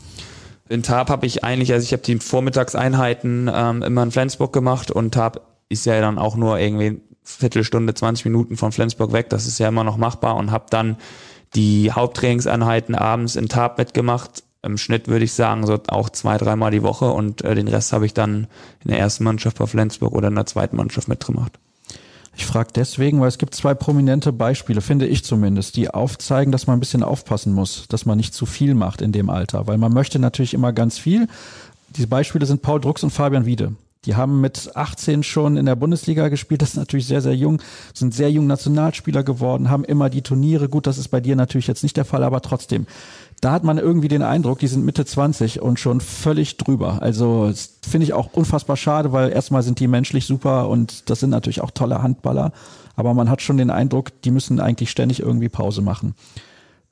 [0.69, 4.91] In Tab habe ich eigentlich, also ich habe die Vormittagseinheiten ähm, immer in Flensburg gemacht
[4.91, 9.29] und Tab ist ja dann auch nur irgendwie Viertelstunde, 20 Minuten von Flensburg weg.
[9.31, 10.97] Das ist ja immer noch machbar und habe dann
[11.55, 14.43] die Haupttrainingseinheiten abends in Tab mitgemacht.
[14.63, 17.93] Im Schnitt würde ich sagen, so auch zwei, dreimal die Woche und äh, den Rest
[17.93, 18.49] habe ich dann
[18.83, 21.53] in der ersten Mannschaft bei Flensburg oder in der zweiten Mannschaft mitgemacht.
[22.37, 26.67] Ich frage deswegen, weil es gibt zwei prominente Beispiele, finde ich zumindest, die aufzeigen, dass
[26.67, 29.77] man ein bisschen aufpassen muss, dass man nicht zu viel macht in dem Alter, weil
[29.77, 31.29] man möchte natürlich immer ganz viel.
[31.97, 33.75] Diese Beispiele sind Paul Drucks und Fabian Wiede.
[34.05, 37.61] Die haben mit 18 schon in der Bundesliga gespielt, das ist natürlich sehr, sehr jung,
[37.93, 40.69] sind sehr jung Nationalspieler geworden, haben immer die Turniere.
[40.69, 42.87] Gut, das ist bei dir natürlich jetzt nicht der Fall, aber trotzdem.
[43.41, 47.03] Da hat man irgendwie den Eindruck, die sind Mitte 20 und schon völlig drüber.
[47.03, 51.31] Also finde ich auch unfassbar schade, weil erstmal sind die menschlich super und das sind
[51.31, 52.53] natürlich auch tolle Handballer.
[52.97, 56.15] Aber man hat schon den Eindruck, die müssen eigentlich ständig irgendwie Pause machen.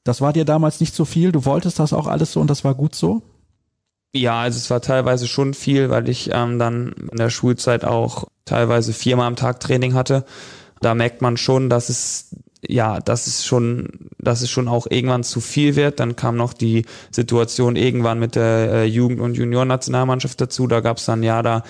[0.05, 1.33] Das war dir damals nicht so viel.
[1.33, 3.23] Du wolltest das auch alles so und das war gut so?
[4.15, 8.25] Ja, also es war teilweise schon viel, weil ich ähm, dann in der Schulzeit auch
[8.45, 10.25] teilweise viermal am Tag Training hatte.
[10.81, 12.35] Da merkt man schon, dass es
[12.69, 16.01] ja, dass es schon, dass es schon auch irgendwann zu viel wird.
[16.01, 20.67] Dann kam noch die Situation irgendwann mit der äh, Jugend- und Juniorennationalmannschaft dazu.
[20.67, 21.63] Da gab es dann ja da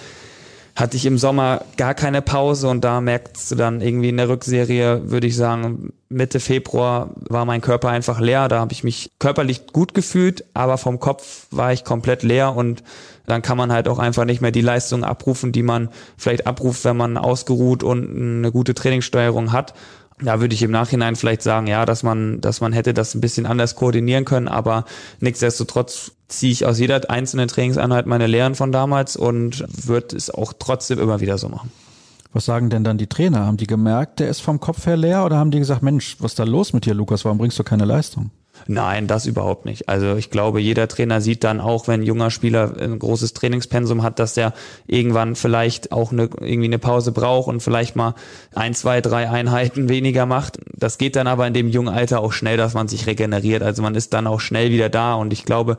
[0.76, 4.28] hatte ich im Sommer gar keine Pause und da merkst du dann irgendwie in der
[4.28, 8.48] Rückserie, würde ich sagen, Mitte Februar war mein Körper einfach leer.
[8.48, 12.84] Da habe ich mich körperlich gut gefühlt, aber vom Kopf war ich komplett leer und
[13.24, 16.84] dann kann man halt auch einfach nicht mehr die Leistung abrufen, die man vielleicht abruft,
[16.84, 19.72] wenn man ausgeruht und eine gute Trainingssteuerung hat
[20.20, 23.20] da würde ich im Nachhinein vielleicht sagen, ja, dass man, dass man hätte das ein
[23.20, 24.84] bisschen anders koordinieren können, aber
[25.20, 30.52] nichtsdestotrotz ziehe ich aus jeder einzelnen Trainingseinheit meine Lehren von damals und würde es auch
[30.58, 31.70] trotzdem immer wieder so machen.
[32.32, 33.46] Was sagen denn dann die Trainer?
[33.46, 36.32] Haben die gemerkt, der ist vom Kopf her leer oder haben die gesagt, Mensch, was
[36.32, 37.24] ist da los mit dir, Lukas?
[37.24, 38.30] Warum bringst du keine Leistung?
[38.66, 39.88] Nein, das überhaupt nicht.
[39.88, 44.02] Also ich glaube, jeder Trainer sieht dann auch, wenn ein junger Spieler ein großes Trainingspensum
[44.02, 44.54] hat, dass der
[44.86, 48.14] irgendwann vielleicht auch eine, irgendwie eine Pause braucht und vielleicht mal
[48.54, 50.58] ein, zwei, drei Einheiten weniger macht.
[50.74, 53.62] Das geht dann aber in dem jungen Alter auch schnell, dass man sich regeneriert.
[53.62, 55.76] Also man ist dann auch schnell wieder da und ich glaube,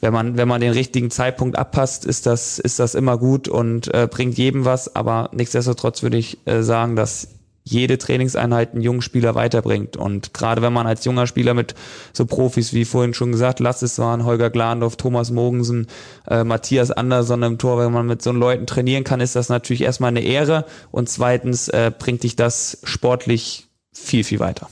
[0.00, 3.92] wenn man, wenn man den richtigen Zeitpunkt abpasst, ist das, ist das immer gut und
[3.94, 4.94] äh, bringt jedem was.
[4.94, 7.28] Aber nichtsdestotrotz würde ich äh, sagen, dass
[7.64, 9.96] jede Trainingseinheit einen jungen Spieler weiterbringt.
[9.96, 11.74] Und gerade wenn man als junger Spieler mit
[12.12, 15.86] so Profis, wie vorhin schon gesagt, Lasses waren, Holger Glandorf, Thomas Mogensen,
[16.28, 19.82] äh, Matthias Andersson im Tor, wenn man mit so Leuten trainieren kann, ist das natürlich
[19.82, 24.68] erstmal eine Ehre und zweitens äh, bringt dich das sportlich viel, viel weiter.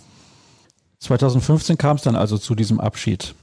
[1.00, 3.35] 2015 kam es dann also zu diesem Abschied.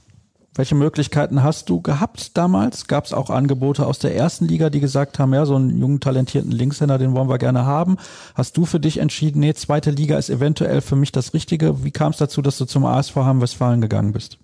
[0.54, 2.88] Welche Möglichkeiten hast du gehabt damals?
[2.88, 6.00] Gab es auch Angebote aus der ersten Liga, die gesagt haben, ja, so einen jungen,
[6.00, 7.98] talentierten Linkshänder, den wollen wir gerne haben.
[8.34, 11.84] Hast du für dich entschieden, nee, zweite Liga ist eventuell für mich das Richtige?
[11.84, 14.38] Wie kam es dazu, dass du zum ASV Hamm-Westfalen gegangen bist?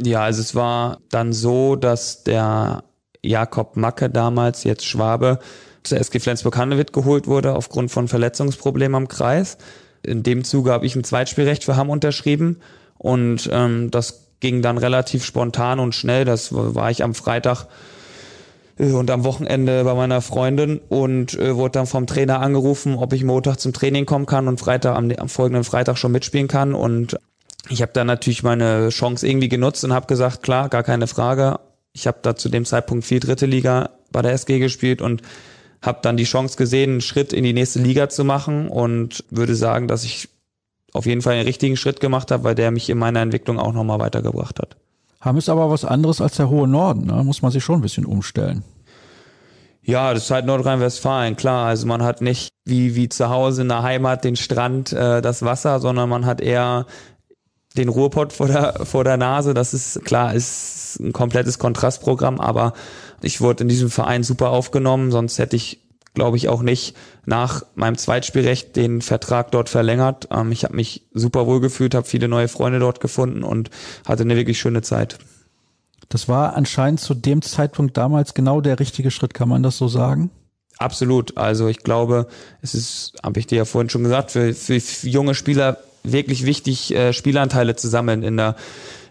[0.00, 2.84] Ja, also es war dann so, dass der
[3.22, 5.38] Jakob Macke damals, jetzt Schwabe,
[5.82, 9.56] zur SG Flensburg-Handewitt geholt wurde aufgrund von Verletzungsproblemen am Kreis.
[10.02, 12.58] In dem Zuge habe ich ein Zweitspielrecht für Hamm unterschrieben
[12.98, 16.24] und ähm, das ging dann relativ spontan und schnell.
[16.24, 17.66] Das war ich am Freitag
[18.78, 23.12] äh, und am Wochenende bei meiner Freundin und äh, wurde dann vom Trainer angerufen, ob
[23.12, 26.74] ich Montag zum Training kommen kann und Freitag am, am folgenden Freitag schon mitspielen kann.
[26.74, 27.18] Und
[27.68, 31.60] ich habe dann natürlich meine Chance irgendwie genutzt und habe gesagt, klar, gar keine Frage.
[31.92, 35.22] Ich habe da zu dem Zeitpunkt viel dritte Liga bei der SG gespielt und
[35.82, 39.54] habe dann die Chance gesehen, einen Schritt in die nächste Liga zu machen und würde
[39.54, 40.28] sagen, dass ich
[40.92, 43.72] auf jeden Fall einen richtigen Schritt gemacht habe, weil der mich in meiner Entwicklung auch
[43.72, 44.76] nochmal weitergebracht hat.
[45.20, 47.24] Haben ist aber was anderes als der hohe Norden, ne?
[47.24, 48.62] muss man sich schon ein bisschen umstellen.
[49.82, 51.66] Ja, das ist halt Nordrhein-Westfalen, klar.
[51.66, 55.42] Also man hat nicht wie, wie zu Hause in der Heimat den Strand, äh, das
[55.42, 56.86] Wasser, sondern man hat eher
[57.76, 59.54] den Ruhrpott vor der, vor der Nase.
[59.54, 62.74] Das ist klar, ist ein komplettes Kontrastprogramm, aber
[63.22, 65.80] ich wurde in diesem Verein super aufgenommen, sonst hätte ich,
[66.14, 70.28] glaube ich, auch nicht nach meinem Zweitspielrecht den Vertrag dort verlängert.
[70.30, 73.70] Ähm, ich habe mich super wohl gefühlt, habe viele neue Freunde dort gefunden und
[74.06, 75.18] hatte eine wirklich schöne Zeit.
[76.08, 79.88] Das war anscheinend zu dem Zeitpunkt damals genau der richtige Schritt, kann man das so
[79.88, 80.30] sagen?
[80.78, 81.36] Absolut.
[81.36, 82.28] Also ich glaube,
[82.62, 86.94] es ist, habe ich dir ja vorhin schon gesagt, für, für junge Spieler wirklich wichtig,
[86.94, 88.56] äh, Spielanteile zu sammeln in der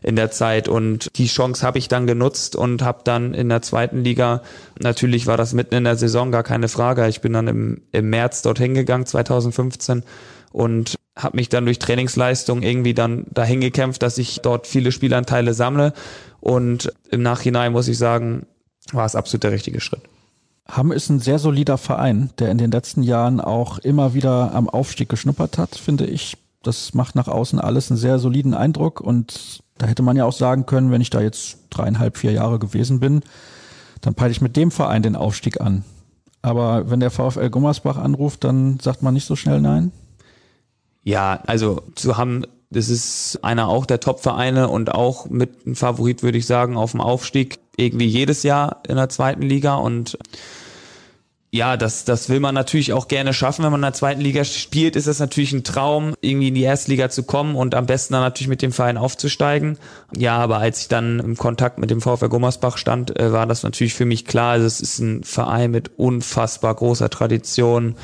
[0.07, 3.61] in der Zeit und die Chance habe ich dann genutzt und habe dann in der
[3.61, 4.41] zweiten Liga,
[4.79, 8.09] natürlich war das mitten in der Saison, gar keine Frage, ich bin dann im, im
[8.09, 10.03] März dorthin gegangen, 2015
[10.53, 15.53] und habe mich dann durch Trainingsleistung irgendwie dann dahin gekämpft, dass ich dort viele Spielanteile
[15.53, 15.91] sammle
[16.39, 18.45] und im Nachhinein muss ich sagen,
[18.93, 20.03] war es absolut der richtige Schritt.
[20.69, 24.69] Hamm ist ein sehr solider Verein, der in den letzten Jahren auch immer wieder am
[24.69, 26.37] Aufstieg geschnuppert hat, finde ich.
[26.63, 30.33] Das macht nach außen alles einen sehr soliden Eindruck und da hätte man ja auch
[30.33, 33.21] sagen können, wenn ich da jetzt dreieinhalb, vier Jahre gewesen bin,
[34.01, 35.83] dann peile ich mit dem Verein den Aufstieg an.
[36.41, 39.91] Aber wenn der VfL Gummersbach anruft, dann sagt man nicht so schnell nein?
[41.03, 46.23] Ja, also zu haben, das ist einer auch der Top-Vereine und auch mit einem Favorit,
[46.23, 50.17] würde ich sagen, auf dem Aufstieg irgendwie jedes Jahr in der zweiten Liga und
[51.49, 53.63] ja, das, das will man natürlich auch gerne schaffen.
[53.63, 56.63] Wenn man in der zweiten Liga spielt, ist es natürlich ein Traum, irgendwie in die
[56.63, 59.77] erste Liga zu kommen und am besten dann natürlich mit dem Verein aufzusteigen.
[60.15, 63.63] Ja, aber als ich dann im Kontakt mit dem VfR Gummersbach stand, äh, war das
[63.63, 64.51] natürlich für mich klar.
[64.51, 67.95] Also es ist ein Verein mit unfassbar großer Tradition.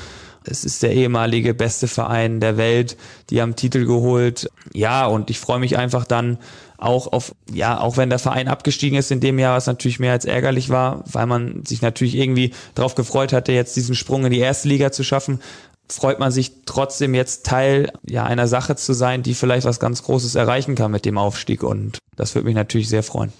[0.45, 2.97] Es ist der ehemalige beste Verein der Welt.
[3.29, 4.49] Die haben Titel geholt.
[4.73, 6.37] Ja, und ich freue mich einfach dann,
[6.83, 10.11] auch auf, ja, auch wenn der Verein abgestiegen ist in dem Jahr, was natürlich mehr
[10.11, 14.31] als ärgerlich war, weil man sich natürlich irgendwie darauf gefreut hatte, jetzt diesen Sprung in
[14.31, 15.39] die erste Liga zu schaffen,
[15.87, 20.03] freut man sich trotzdem jetzt Teil ja einer Sache zu sein, die vielleicht was ganz
[20.03, 23.31] Großes erreichen kann mit dem Aufstieg und das würde mich natürlich sehr freuen.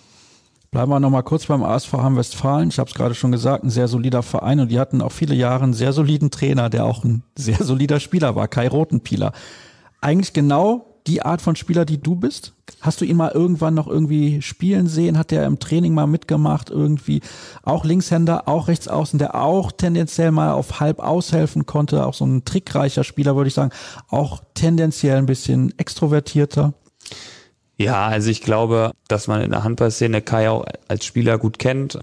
[0.74, 2.70] Bleiben wir nochmal kurz beim ASV Hamm Westfalen.
[2.70, 5.36] Ich habe es gerade schon gesagt, ein sehr solider Verein und die hatten auch viele
[5.36, 9.34] Jahre einen sehr soliden Trainer, der auch ein sehr solider Spieler war, Kai Rotenpieler.
[10.02, 12.54] Eigentlich genau die Art von Spieler, die du bist?
[12.82, 15.20] Hast du ihn mal irgendwann noch irgendwie spielen sehen?
[15.20, 16.72] Hat der im Training mal mitgemacht?
[16.72, 17.22] Irgendwie
[17.62, 22.04] auch Linkshänder, auch Rechtsaußen, der auch tendenziell mal auf halb aushelfen konnte.
[22.04, 23.72] Auch so ein trickreicher Spieler, würde ich sagen.
[24.10, 26.74] Auch tendenziell ein bisschen extrovertierter.
[27.84, 32.00] Ja, also ich glaube, dass man in der Handballszene Kai auch als Spieler gut kennt.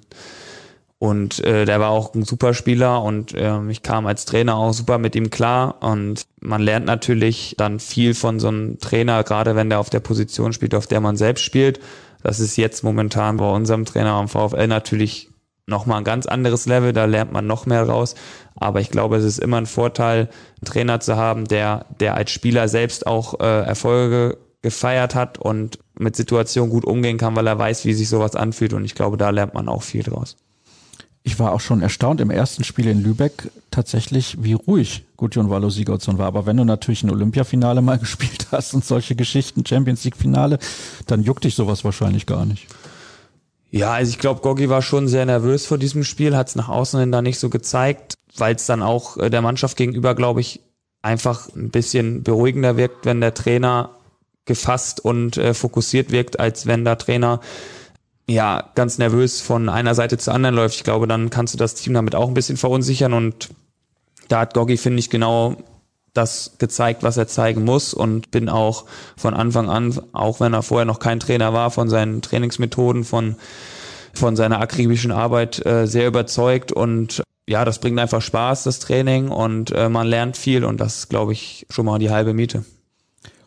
[0.99, 4.75] Und äh, der war auch ein super Spieler und äh, ich kam als Trainer auch
[4.75, 5.83] super mit ihm klar.
[5.83, 10.01] Und man lernt natürlich dann viel von so einem Trainer, gerade wenn der auf der
[10.01, 11.81] Position spielt, auf der man selbst spielt.
[12.23, 15.31] Das ist jetzt momentan bei unserem Trainer am VfL natürlich
[15.67, 18.15] nochmal ein ganz anderes Level, da lernt man noch mehr raus.
[18.57, 20.29] Aber ich glaube, es ist immer ein Vorteil,
[20.61, 25.79] einen Trainer zu haben, der, der als Spieler selbst auch äh, Erfolge gefeiert hat und
[25.99, 28.73] mit Situationen gut umgehen kann, weil er weiß, wie sich sowas anfühlt.
[28.73, 30.37] Und ich glaube, da lernt man auch viel draus
[31.23, 35.69] ich war auch schon erstaunt im ersten Spiel in Lübeck tatsächlich, wie ruhig Gudjon Wallo
[35.69, 36.27] Sigurdsson war.
[36.27, 40.59] Aber wenn du natürlich ein Olympiafinale mal gespielt hast und solche Geschichten, Champions League Finale,
[41.07, 42.69] dann juckt dich sowas wahrscheinlich gar nicht.
[43.71, 46.69] Ja, also ich glaube, Gogi war schon sehr nervös vor diesem Spiel, hat es nach
[46.69, 50.41] außen hin da nicht so gezeigt, weil es dann auch äh, der Mannschaft gegenüber, glaube
[50.41, 50.61] ich,
[51.03, 53.91] einfach ein bisschen beruhigender wirkt, wenn der Trainer
[54.47, 57.41] gefasst und äh, fokussiert wirkt, als wenn der Trainer
[58.27, 60.77] ja, ganz nervös von einer Seite zur anderen läuft.
[60.77, 63.49] Ich glaube, dann kannst du das Team damit auch ein bisschen verunsichern und
[64.29, 65.57] da hat Goggi, finde ich, genau
[66.15, 68.85] das gezeigt, was er zeigen muss und bin auch
[69.17, 73.37] von Anfang an, auch wenn er vorher noch kein Trainer war, von seinen Trainingsmethoden, von,
[74.13, 79.29] von seiner akribischen Arbeit äh, sehr überzeugt und ja, das bringt einfach Spaß, das Training
[79.29, 82.65] und äh, man lernt viel und das glaube ich, schon mal die halbe Miete.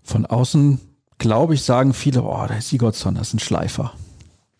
[0.03, 0.79] Von außen,
[1.17, 3.93] glaube ich, sagen viele, oh, der Sigurdsson, das ist ein Schleifer.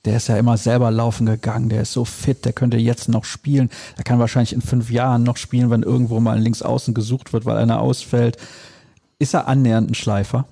[0.06, 3.24] Der ist ja immer selber laufen gegangen, der ist so fit, der könnte jetzt noch
[3.24, 3.70] spielen.
[3.98, 7.46] Der kann wahrscheinlich in fünf Jahren noch spielen, wenn irgendwo mal links außen gesucht wird,
[7.46, 8.38] weil einer ausfällt.
[9.20, 10.46] Ist er annähernd ein Schleifer?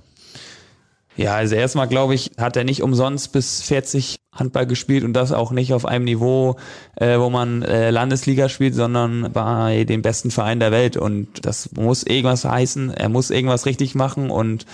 [1.21, 5.31] Ja, also erstmal glaube ich, hat er nicht umsonst bis 40 Handball gespielt und das
[5.31, 6.55] auch nicht auf einem Niveau,
[6.95, 10.97] äh, wo man äh, Landesliga spielt, sondern bei dem besten Verein der Welt.
[10.97, 14.65] Und das muss irgendwas heißen, er muss irgendwas richtig machen und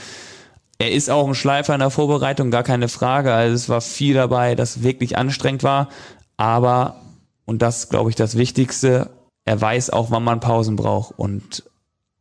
[0.80, 3.34] er ist auch ein Schleifer in der Vorbereitung, gar keine Frage.
[3.34, 5.90] Also es war viel dabei, das wirklich anstrengend war.
[6.38, 7.02] Aber,
[7.46, 9.10] und das glaube ich das Wichtigste,
[9.44, 11.18] er weiß auch, wann man Pausen braucht.
[11.18, 11.64] Und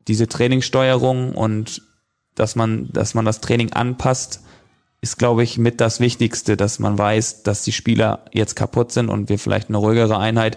[0.09, 1.83] diese Trainingssteuerung und
[2.37, 4.41] dass man, dass man das Training anpasst,
[5.01, 9.09] ist, glaube ich, mit das Wichtigste, dass man weiß, dass die Spieler jetzt kaputt sind
[9.09, 10.57] und wir vielleicht eine ruhigere Einheit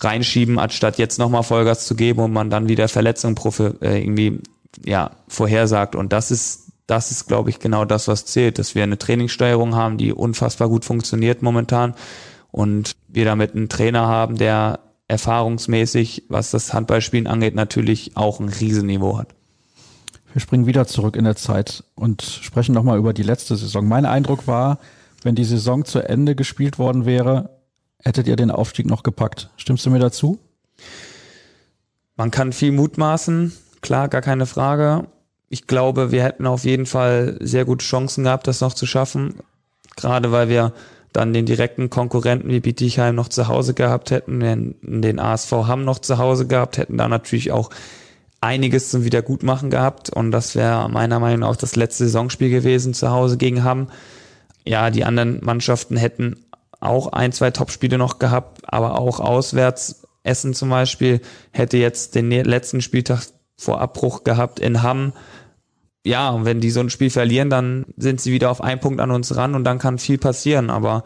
[0.00, 3.36] reinschieben, anstatt jetzt nochmal Vollgas zu geben und man dann wieder Verletzungen
[3.80, 4.40] äh, irgendwie
[4.84, 5.94] ja, vorhersagt.
[5.94, 9.74] Und das ist, das ist, glaube ich, genau das, was zählt, dass wir eine Trainingssteuerung
[9.74, 11.94] haben, die unfassbar gut funktioniert momentan
[12.50, 18.48] und wir damit einen Trainer haben, der erfahrungsmäßig, was das Handballspielen angeht, natürlich auch ein
[18.48, 19.34] Riesenniveau hat.
[20.32, 23.86] Wir springen wieder zurück in der Zeit und sprechen nochmal über die letzte Saison.
[23.86, 24.78] Mein Eindruck war,
[25.22, 27.50] wenn die Saison zu Ende gespielt worden wäre,
[27.98, 29.50] hättet ihr den Aufstieg noch gepackt.
[29.56, 30.38] Stimmst du mir dazu?
[32.16, 35.06] Man kann viel mutmaßen, klar, gar keine Frage.
[35.48, 39.34] Ich glaube, wir hätten auf jeden Fall sehr gute Chancen gehabt, das noch zu schaffen.
[39.96, 40.72] Gerade weil wir
[41.12, 45.84] dann den direkten Konkurrenten wie Bietigheim noch zu Hause gehabt hätten, den, den ASV Hamm
[45.84, 47.68] noch zu Hause gehabt, hätten da natürlich auch
[48.42, 52.92] einiges zum Wiedergutmachen gehabt und das wäre meiner Meinung nach auch das letzte Saisonspiel gewesen
[52.92, 53.88] zu Hause gegen Hamm.
[54.64, 56.44] Ja, die anderen Mannschaften hätten
[56.80, 60.02] auch ein, zwei Topspiele noch gehabt, aber auch auswärts.
[60.24, 61.20] Essen zum Beispiel
[61.52, 63.22] hätte jetzt den letzten Spieltag
[63.56, 65.12] vor Abbruch gehabt in Hamm.
[66.04, 69.00] Ja, und wenn die so ein Spiel verlieren, dann sind sie wieder auf einen Punkt
[69.00, 70.70] an uns ran und dann kann viel passieren.
[70.70, 71.04] Aber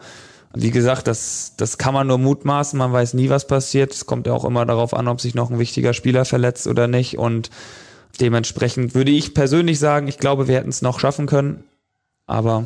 [0.61, 2.77] wie gesagt, das, das kann man nur mutmaßen.
[2.77, 3.93] Man weiß nie, was passiert.
[3.93, 6.87] Es kommt ja auch immer darauf an, ob sich noch ein wichtiger Spieler verletzt oder
[6.87, 7.17] nicht.
[7.17, 7.49] Und
[8.19, 11.63] dementsprechend würde ich persönlich sagen, ich glaube, wir hätten es noch schaffen können.
[12.25, 12.65] Aber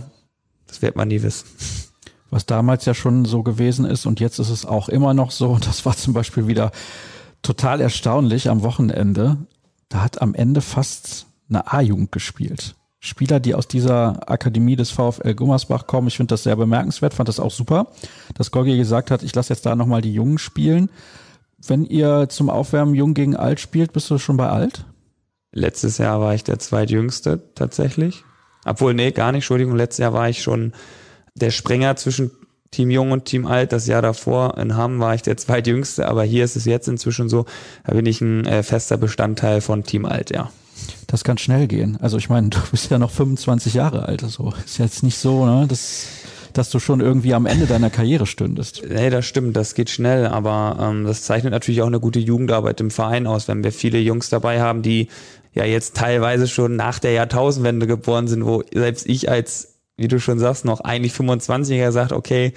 [0.68, 1.48] das wird man nie wissen
[2.32, 5.58] was damals ja schon so gewesen ist und jetzt ist es auch immer noch so.
[5.62, 6.72] Das war zum Beispiel wieder
[7.44, 9.38] total erstaunlich am Wochenende.
[9.90, 12.76] Da hat am Ende fast eine A-Jugend gespielt.
[13.04, 16.08] Spieler, die aus dieser Akademie des VfL Gummersbach kommen.
[16.08, 17.88] Ich finde das sehr bemerkenswert, fand das auch super,
[18.36, 20.92] dass Gorgi gesagt hat, ich lasse jetzt da nochmal die Jungen spielen.
[21.66, 24.86] Wenn ihr zum Aufwärmen Jung gegen Alt spielt, bist du schon bei Alt?
[25.52, 28.24] Letztes Jahr war ich der zweitjüngste tatsächlich.
[28.66, 30.74] Obwohl, nee, gar nicht, Entschuldigung, letztes Jahr war ich schon
[31.34, 32.30] der Springer zwischen
[32.70, 33.74] Team Jung und Team Alt.
[33.74, 37.30] Das Jahr davor in Hamm war ich der zweitjüngste, aber hier ist es jetzt inzwischen
[37.30, 37.46] so,
[37.84, 40.52] da bin ich ein äh, fester Bestandteil von Team Alt, ja.
[41.08, 41.98] Das kann schnell gehen.
[42.02, 45.46] Also ich meine, du bist ja noch 25 Jahre alt, so ist jetzt nicht so,
[45.46, 46.08] ne, dass,
[46.54, 48.84] dass du schon irgendwie am Ende deiner Karriere stündest.
[48.88, 52.80] Nee, das stimmt, das geht schnell, aber ähm, das zeichnet natürlich auch eine gute Jugendarbeit
[52.82, 55.08] im Verein aus, wenn wir viele Jungs dabei haben, die
[55.54, 60.20] ja jetzt teilweise schon nach der Jahrtausendwende geboren sind, wo selbst ich als wie du
[60.20, 62.54] schon sagst, noch eigentlich 25er sagt, okay,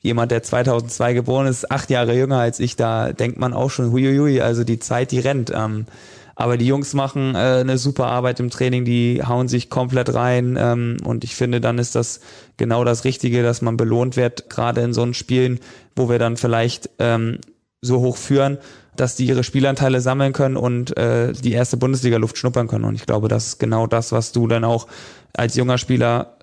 [0.00, 3.92] jemand, der 2002 geboren ist, acht Jahre jünger als ich, da denkt man auch schon,
[3.92, 5.52] huiuiui, also die Zeit, die rennt.
[5.54, 5.86] Ähm,
[6.34, 10.56] aber die Jungs machen äh, eine super Arbeit im Training, die hauen sich komplett rein
[10.58, 12.20] ähm, und ich finde, dann ist das
[12.56, 15.60] genau das Richtige, dass man belohnt wird, gerade in so einen Spielen,
[15.96, 17.38] wo wir dann vielleicht ähm,
[17.80, 18.58] so hoch führen,
[18.96, 22.84] dass die ihre Spielanteile sammeln können und äh, die erste Bundesliga-Luft schnuppern können.
[22.84, 24.86] Und ich glaube, das ist genau das, was du dann auch
[25.32, 26.36] als junger Spieler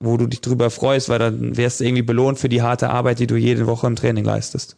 [0.00, 3.18] wo du dich drüber freust, weil dann wärst du irgendwie belohnt für die harte Arbeit,
[3.18, 4.76] die du jede Woche im Training leistest.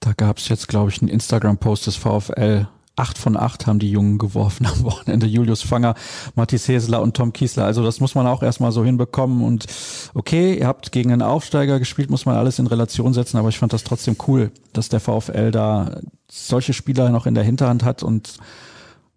[0.00, 2.68] Da gab es jetzt, glaube ich, einen Instagram-Post des VfL.
[3.00, 5.26] Acht von acht haben die Jungen geworfen am Wochenende.
[5.26, 5.94] Julius Fanger,
[6.34, 7.64] Mathis Heseler und Tom Kiesler.
[7.64, 9.42] Also das muss man auch erstmal so hinbekommen.
[9.42, 9.64] Und
[10.12, 13.38] okay, ihr habt gegen einen Aufsteiger gespielt, muss man alles in Relation setzen.
[13.38, 17.42] Aber ich fand das trotzdem cool, dass der VfL da solche Spieler noch in der
[17.42, 18.36] Hinterhand hat und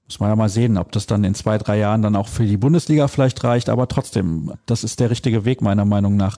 [0.06, 2.46] muss man ja mal sehen, ob das dann in zwei, drei Jahren dann auch für
[2.46, 3.68] die Bundesliga vielleicht reicht.
[3.68, 6.38] Aber trotzdem, das ist der richtige Weg meiner Meinung nach.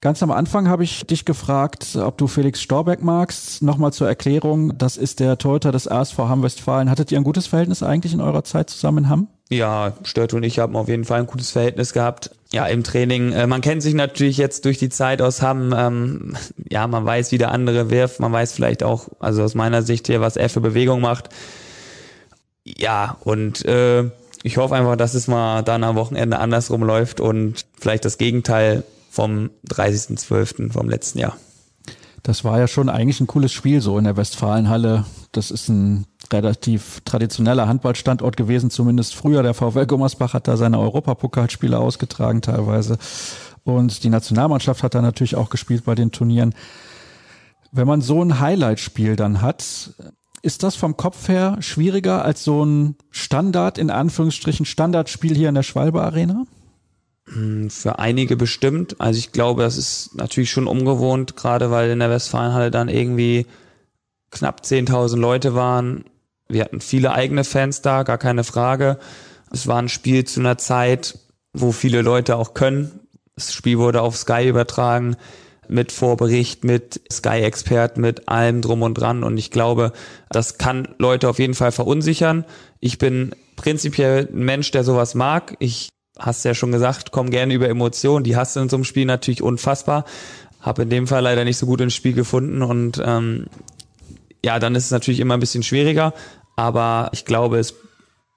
[0.00, 3.62] Ganz am Anfang habe ich dich gefragt, ob du Felix Storbeck magst.
[3.62, 6.88] Nochmal zur Erklärung, das ist der Torhüter des ASV Hamm-Westfalen.
[6.88, 9.28] Hattet ihr ein gutes Verhältnis eigentlich in eurer Zeit zusammen in Hamm?
[9.50, 12.30] Ja, Stört und ich haben auf jeden Fall ein gutes Verhältnis gehabt.
[12.52, 13.32] Ja, im Training.
[13.32, 15.74] Äh, man kennt sich natürlich jetzt durch die Zeit aus Hamm.
[15.76, 16.36] Ähm,
[16.70, 18.20] ja, man weiß, wie der andere wirft.
[18.20, 21.30] Man weiß vielleicht auch, also aus meiner Sicht hier, was er für Bewegung macht
[22.76, 24.04] ja, und äh,
[24.42, 28.84] ich hoffe einfach, dass es mal dann am Wochenende andersrum läuft und vielleicht das Gegenteil
[29.10, 30.72] vom 30.12.
[30.72, 31.36] vom letzten Jahr.
[32.22, 35.04] Das war ja schon eigentlich ein cooles Spiel so in der Westfalenhalle.
[35.32, 39.42] Das ist ein relativ traditioneller Handballstandort gewesen, zumindest früher.
[39.42, 42.98] Der VfL Gummersbach hat da seine Europapokalspiele ausgetragen teilweise.
[43.64, 46.54] Und die Nationalmannschaft hat da natürlich auch gespielt bei den Turnieren.
[47.70, 49.94] Wenn man so ein Highlight-Spiel dann hat,
[50.42, 55.54] ist das vom Kopf her schwieriger als so ein Standard, in Anführungsstrichen Standardspiel hier in
[55.54, 56.44] der Schwalbe Arena?
[57.32, 59.00] Hm, für einige bestimmt.
[59.00, 63.46] Also ich glaube, das ist natürlich schon ungewohnt, gerade weil in der Westfalenhalle dann irgendwie
[64.30, 66.04] knapp 10.000 Leute waren.
[66.48, 68.98] Wir hatten viele eigene Fans da, gar keine Frage.
[69.50, 71.18] Es war ein Spiel zu einer Zeit,
[71.52, 73.00] wo viele Leute auch können.
[73.36, 75.16] Das Spiel wurde auf Sky übertragen.
[75.68, 79.22] mit Vorbericht, mit Sky-Expert, mit allem drum und dran.
[79.22, 79.92] Und ich glaube,
[80.30, 82.44] das kann Leute auf jeden Fall verunsichern.
[82.80, 85.56] Ich bin prinzipiell ein Mensch, der sowas mag.
[85.58, 88.24] Ich hast ja schon gesagt, komm gerne über Emotionen.
[88.24, 90.04] Die hast du in so einem Spiel natürlich unfassbar.
[90.60, 93.46] Habe in dem Fall leider nicht so gut ins Spiel gefunden und ähm,
[94.44, 96.14] ja, dann ist es natürlich immer ein bisschen schwieriger.
[96.56, 97.74] Aber ich glaube, es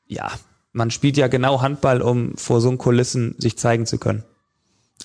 [0.07, 0.29] ja,
[0.73, 4.23] man spielt ja genau Handball, um vor so Kulissen sich zeigen zu können.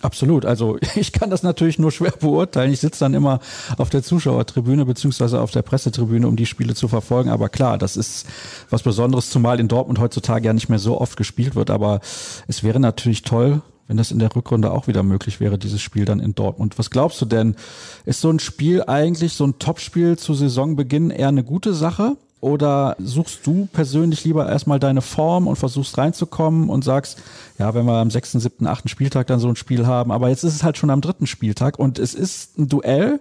[0.02, 0.44] Absolut.
[0.44, 2.72] Also ich kann das natürlich nur schwer beurteilen.
[2.72, 3.40] Ich sitze dann immer
[3.78, 7.30] auf der Zuschauertribüne beziehungsweise auf der Pressetribüne, um die Spiele zu verfolgen.
[7.30, 8.26] Aber klar, das ist
[8.70, 11.70] was Besonderes, zumal in Dortmund heutzutage ja nicht mehr so oft gespielt wird.
[11.70, 12.00] Aber
[12.48, 16.04] es wäre natürlich toll, wenn das in der Rückrunde auch wieder möglich wäre, dieses Spiel
[16.04, 16.78] dann in Dortmund.
[16.78, 17.56] Was glaubst du denn?
[18.04, 22.16] Ist so ein Spiel eigentlich, so ein Topspiel zu Saisonbeginn eher eine gute Sache?
[22.40, 27.22] Oder suchst du persönlich lieber erstmal deine Form und versuchst reinzukommen und sagst,
[27.58, 30.44] ja, wenn wir am sechsten, siebten, achten Spieltag dann so ein Spiel haben, aber jetzt
[30.44, 33.20] ist es halt schon am dritten Spieltag und es ist ein Duell,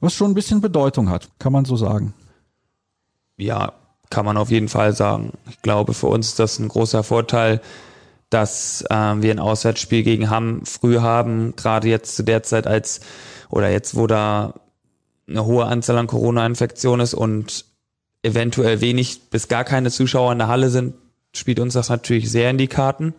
[0.00, 2.14] was schon ein bisschen Bedeutung hat, kann man so sagen.
[3.36, 3.72] Ja,
[4.10, 5.32] kann man auf jeden Fall sagen.
[5.50, 7.60] Ich glaube, für uns ist das ein großer Vorteil,
[8.30, 13.00] dass äh, wir ein Auswärtsspiel gegen Hamm früh haben, gerade jetzt zu der Zeit als
[13.50, 14.54] oder jetzt, wo da
[15.28, 17.64] eine hohe Anzahl an Corona-Infektionen ist und
[18.22, 20.94] eventuell wenig bis gar keine Zuschauer in der Halle sind,
[21.34, 23.14] spielt uns das natürlich sehr in die Karten.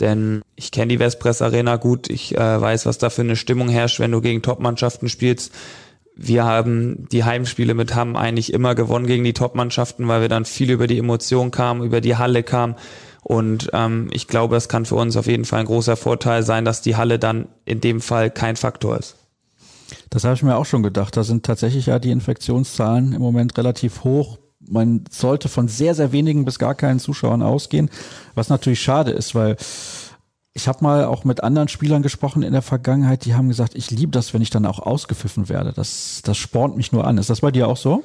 [0.00, 3.68] Denn ich kenne die Westpress Arena gut, ich äh, weiß, was da für eine Stimmung
[3.68, 5.52] herrscht, wenn du gegen Top-Mannschaften spielst.
[6.16, 10.44] Wir haben die Heimspiele mit Hamm eigentlich immer gewonnen gegen die Top-Mannschaften, weil wir dann
[10.44, 12.76] viel über die Emotion kamen, über die Halle kamen.
[13.22, 16.64] Und ähm, ich glaube, es kann für uns auf jeden Fall ein großer Vorteil sein,
[16.64, 19.16] dass die Halle dann in dem Fall kein Faktor ist.
[20.10, 21.16] Das habe ich mir auch schon gedacht.
[21.16, 24.38] Da sind tatsächlich ja die Infektionszahlen im Moment relativ hoch
[24.68, 27.90] man sollte von sehr, sehr wenigen bis gar keinen Zuschauern ausgehen,
[28.34, 29.56] was natürlich schade ist, weil
[30.54, 33.90] ich habe mal auch mit anderen Spielern gesprochen in der Vergangenheit, die haben gesagt, ich
[33.90, 35.72] liebe das, wenn ich dann auch ausgepfiffen werde.
[35.72, 37.18] Das, das spornt mich nur an.
[37.18, 38.04] Ist das bei dir auch so?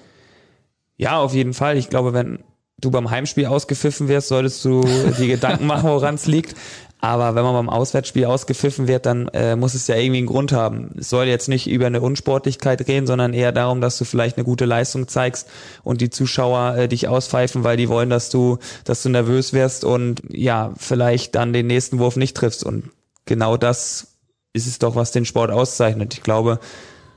[0.98, 1.78] Ja, auf jeden Fall.
[1.78, 2.40] Ich glaube, wenn
[2.82, 4.84] du beim Heimspiel ausgepfiffen wirst, solltest du
[5.20, 6.56] die Gedanken machen, woran es liegt.
[7.02, 10.52] Aber wenn man beim Auswärtsspiel ausgepfiffen wird, dann äh, muss es ja irgendwie einen Grund
[10.52, 10.96] haben.
[10.98, 14.44] Es soll jetzt nicht über eine Unsportlichkeit reden, sondern eher darum, dass du vielleicht eine
[14.44, 15.48] gute Leistung zeigst
[15.84, 19.86] und die Zuschauer äh, dich auspfeifen, weil die wollen, dass du, dass du nervös wirst
[19.86, 22.66] und ja, vielleicht dann den nächsten Wurf nicht triffst.
[22.66, 22.90] Und
[23.26, 24.18] genau das
[24.52, 26.16] ist es doch, was den Sport auszeichnet.
[26.16, 26.60] Ich glaube,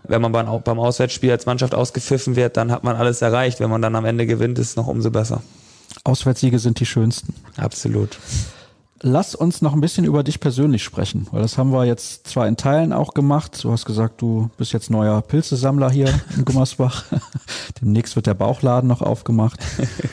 [0.05, 3.59] wenn man beim, beim Auswärtsspiel als Mannschaft ausgepfiffen wird, dann hat man alles erreicht.
[3.59, 5.43] Wenn man dann am Ende gewinnt, ist es noch umso besser.
[6.05, 7.35] Auswärtssiege sind die schönsten.
[7.57, 8.17] Absolut
[9.03, 12.47] lass uns noch ein bisschen über dich persönlich sprechen, weil das haben wir jetzt zwar
[12.49, 13.63] in Teilen auch gemacht.
[13.63, 17.05] Du hast gesagt, du bist jetzt neuer Pilzesammler hier in Gummersbach.
[17.81, 19.61] Demnächst wird der Bauchladen noch aufgemacht,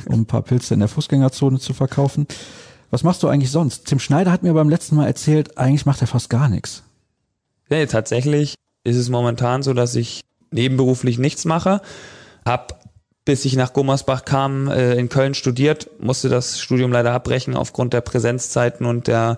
[0.06, 2.28] um ein paar Pilze in der Fußgängerzone zu verkaufen.
[2.92, 3.86] Was machst du eigentlich sonst?
[3.86, 6.84] Tim Schneider hat mir beim letzten Mal erzählt, eigentlich macht er fast gar nichts.
[7.70, 10.22] Nee, tatsächlich ist es momentan so, dass ich
[10.52, 11.82] nebenberuflich nichts mache.
[12.46, 12.89] Hab
[13.26, 17.94] bis ich nach Gummersbach kam, äh, in Köln studiert, musste das Studium leider abbrechen aufgrund
[17.94, 19.38] der Präsenzzeiten und der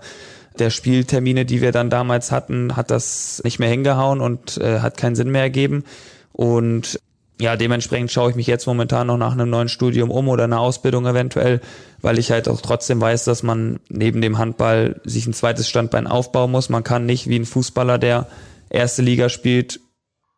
[0.59, 4.97] der Spieltermine, die wir dann damals hatten, hat das nicht mehr hingehauen und äh, hat
[4.97, 5.85] keinen Sinn mehr ergeben.
[6.33, 6.99] Und
[7.39, 10.59] ja, dementsprechend schaue ich mich jetzt momentan noch nach einem neuen Studium um oder einer
[10.59, 11.61] Ausbildung eventuell,
[12.01, 16.05] weil ich halt auch trotzdem weiß, dass man neben dem Handball sich ein zweites Standbein
[16.05, 16.69] aufbauen muss.
[16.69, 18.27] Man kann nicht wie ein Fußballer, der
[18.69, 19.79] erste Liga spielt,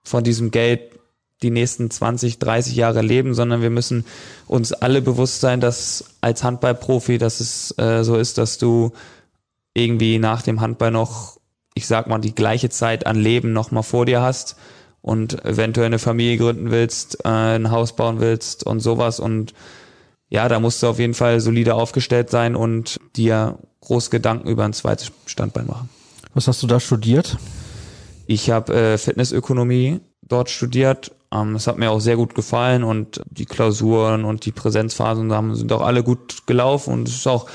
[0.03, 0.92] von diesem Geld
[1.43, 4.05] die nächsten 20, 30 Jahre leben, sondern wir müssen
[4.47, 8.91] uns alle bewusst sein, dass als Handballprofi, dass es äh, so ist, dass du
[9.73, 11.39] irgendwie nach dem Handball noch,
[11.75, 14.55] ich sag mal, die gleiche Zeit an Leben noch mal vor dir hast
[15.01, 19.53] und eventuell eine Familie gründen willst, äh, ein Haus bauen willst und sowas und
[20.29, 24.65] ja, da musst du auf jeden Fall solide aufgestellt sein und dir groß Gedanken über
[24.65, 25.89] ein zweites Standbein machen.
[26.33, 27.37] Was hast du da studiert?
[28.25, 33.21] Ich habe äh, Fitnessökonomie dort studiert ähm, es hat mir auch sehr gut gefallen und
[33.29, 37.47] die Klausuren und die Präsenzphasen sind auch alle gut gelaufen und es ist auch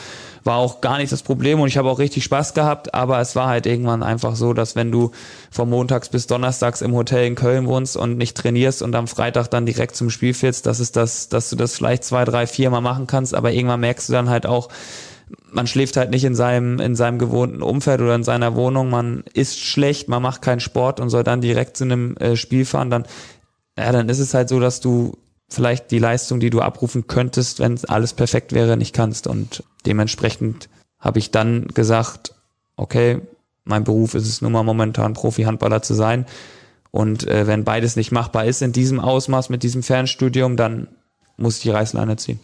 [0.45, 3.37] war auch gar nicht das Problem und ich habe auch richtig Spaß gehabt, aber es
[3.37, 5.11] war halt irgendwann einfach so, dass wenn du
[5.51, 9.49] von montags bis donnerstags im Hotel in Köln wohnst und nicht trainierst und am Freitag
[9.49, 12.71] dann direkt zum Spiel fährst, dass es das, dass du das vielleicht zwei, drei, vier
[12.71, 14.69] Mal machen kannst, aber irgendwann merkst du dann halt auch,
[15.51, 19.25] man schläft halt nicht in seinem, in seinem gewohnten Umfeld oder in seiner Wohnung, man
[19.35, 22.89] isst schlecht, man macht keinen Sport und soll dann direkt zu einem äh, Spiel fahren,
[22.89, 23.05] dann
[23.79, 25.17] ja, dann ist es halt so, dass du
[25.49, 29.27] vielleicht die Leistung, die du abrufen könntest, wenn alles perfekt wäre, nicht kannst.
[29.27, 30.69] Und dementsprechend
[30.99, 32.35] habe ich dann gesagt,
[32.77, 33.21] okay,
[33.65, 36.27] mein Beruf ist es nun mal momentan Profi-Handballer zu sein.
[36.91, 40.89] Und äh, wenn beides nicht machbar ist in diesem Ausmaß mit diesem Fernstudium, dann
[41.37, 42.41] muss ich die Reißleine ziehen.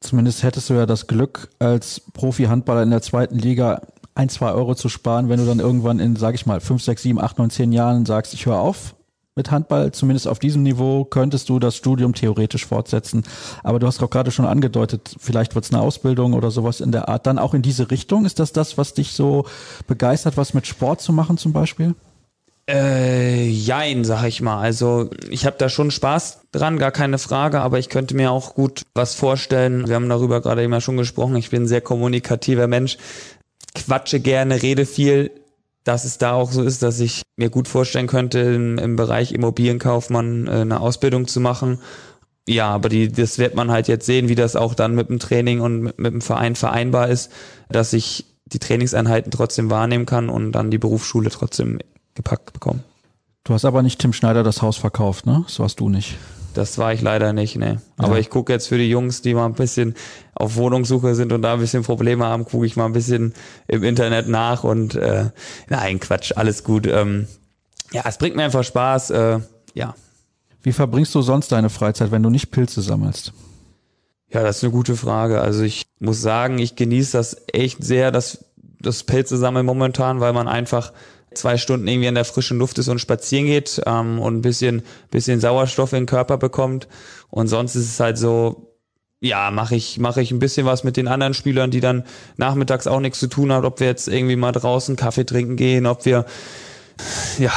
[0.00, 3.82] Zumindest hättest du ja das Glück, als Profi-Handballer in der zweiten Liga
[4.14, 7.02] ein, zwei Euro zu sparen, wenn du dann irgendwann in, sag ich mal, fünf, sechs,
[7.02, 8.94] sieben, acht, neun, zehn Jahren sagst, ich höre auf
[9.38, 13.22] mit Handball, zumindest auf diesem Niveau, könntest du das Studium theoretisch fortsetzen.
[13.62, 16.92] Aber du hast auch gerade schon angedeutet, vielleicht wird es eine Ausbildung oder sowas in
[16.92, 17.26] der Art.
[17.26, 18.26] Dann auch in diese Richtung.
[18.26, 19.46] Ist das das, was dich so
[19.86, 21.94] begeistert, was mit Sport zu machen zum Beispiel?
[22.68, 24.60] Äh, jein, sag ich mal.
[24.60, 28.54] Also ich habe da schon Spaß dran, gar keine Frage, aber ich könnte mir auch
[28.54, 29.88] gut was vorstellen.
[29.88, 31.36] Wir haben darüber gerade immer schon gesprochen.
[31.36, 32.98] Ich bin ein sehr kommunikativer Mensch,
[33.74, 35.30] quatsche gerne, rede viel.
[35.88, 39.32] Dass es da auch so ist, dass ich mir gut vorstellen könnte, im, im Bereich
[39.32, 41.78] Immobilienkaufmann äh, eine Ausbildung zu machen.
[42.46, 45.18] Ja, aber die, das wird man halt jetzt sehen, wie das auch dann mit dem
[45.18, 47.32] Training und mit, mit dem Verein vereinbar ist,
[47.70, 51.78] dass ich die Trainingseinheiten trotzdem wahrnehmen kann und dann die Berufsschule trotzdem
[52.14, 52.84] gepackt bekommen.
[53.44, 55.40] Du hast aber nicht Tim Schneider das Haus verkauft, ne?
[55.46, 56.18] Das warst du nicht.
[56.58, 57.80] Das war ich leider nicht, ne.
[57.98, 58.18] Aber ja.
[58.18, 59.94] ich gucke jetzt für die Jungs, die mal ein bisschen
[60.34, 63.32] auf Wohnungssuche sind und da ein bisschen Probleme haben, gucke ich mal ein bisschen
[63.68, 65.26] im Internet nach und äh,
[65.68, 66.88] nein, Quatsch, alles gut.
[66.88, 67.28] Ähm,
[67.92, 69.38] ja, es bringt mir einfach Spaß, äh,
[69.74, 69.94] ja.
[70.60, 73.32] Wie verbringst du sonst deine Freizeit, wenn du nicht Pilze sammelst?
[74.28, 75.40] Ja, das ist eine gute Frage.
[75.40, 78.46] Also ich muss sagen, ich genieße das echt sehr, das,
[78.80, 80.92] das Pilze sammeln momentan, weil man einfach
[81.34, 84.82] zwei Stunden irgendwie in der frischen Luft ist und spazieren geht ähm, und ein bisschen,
[85.10, 86.88] bisschen Sauerstoff in den Körper bekommt.
[87.30, 88.68] Und sonst ist es halt so,
[89.20, 92.04] ja, mache ich, mache ich ein bisschen was mit den anderen Spielern, die dann
[92.36, 95.86] nachmittags auch nichts zu tun haben, ob wir jetzt irgendwie mal draußen Kaffee trinken gehen,
[95.86, 96.24] ob wir,
[97.38, 97.52] ja,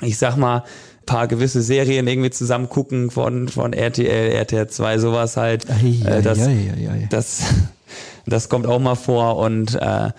[0.00, 0.64] ich sag mal,
[1.08, 5.66] paar gewisse Serien irgendwie zusammen gucken von, von RTL, RTL 2, sowas halt.
[5.70, 7.42] Ei, äh, das, ei, das,
[8.26, 10.10] das kommt auch mal vor und äh,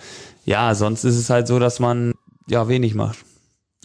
[0.44, 2.12] ja, sonst ist es halt so, dass man
[2.50, 3.18] ja wenig macht.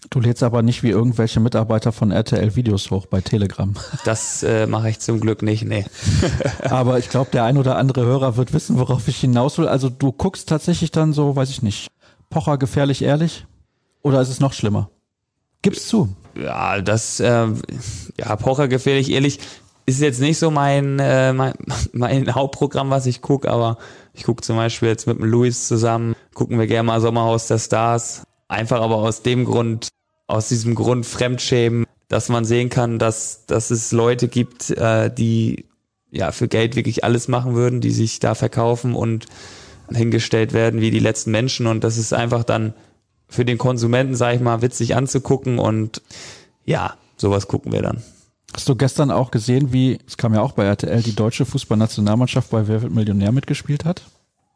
[0.10, 3.74] Du lädst aber nicht wie irgendwelche Mitarbeiter von RTL Videos hoch bei Telegram.
[4.06, 5.86] Das äh, mache ich zum Glück nicht, nee.
[6.64, 9.68] aber ich glaube, der ein oder andere Hörer wird wissen, worauf ich hinaus will.
[9.68, 11.88] Also du guckst tatsächlich dann so, weiß ich nicht,
[12.30, 13.46] Pocher gefährlich ehrlich?
[14.04, 14.90] Oder ist es noch schlimmer?
[15.62, 16.10] Gib's zu.
[16.36, 17.48] Ja, das, äh,
[18.20, 19.40] ja, Pocher gefährlich ehrlich
[19.88, 21.54] ist jetzt nicht so mein, äh, mein,
[21.94, 23.78] mein Hauptprogramm, was ich gucke, aber
[24.14, 27.60] ich gucke zum Beispiel jetzt mit dem Luis zusammen, gucken wir gerne mal Sommerhaus der
[27.60, 28.24] Stars.
[28.48, 29.90] Einfach aber aus dem Grund,
[30.28, 35.66] aus diesem Grund Fremdschämen, dass man sehen kann, dass, dass es Leute gibt, äh, die
[36.12, 39.26] ja für Geld wirklich alles machen würden, die sich da verkaufen und
[39.92, 41.68] hingestellt werden wie die letzten Menschen.
[41.68, 42.74] Und das ist einfach dann
[43.28, 46.02] für den Konsumenten, sag ich mal, witzig anzugucken und
[46.66, 48.04] ja, sowas gucken wir dann.
[48.54, 52.50] Hast du gestern auch gesehen, wie, es kam ja auch bei RTL, die deutsche Fußballnationalmannschaft
[52.52, 54.04] bei Wer wird Millionär mitgespielt hat?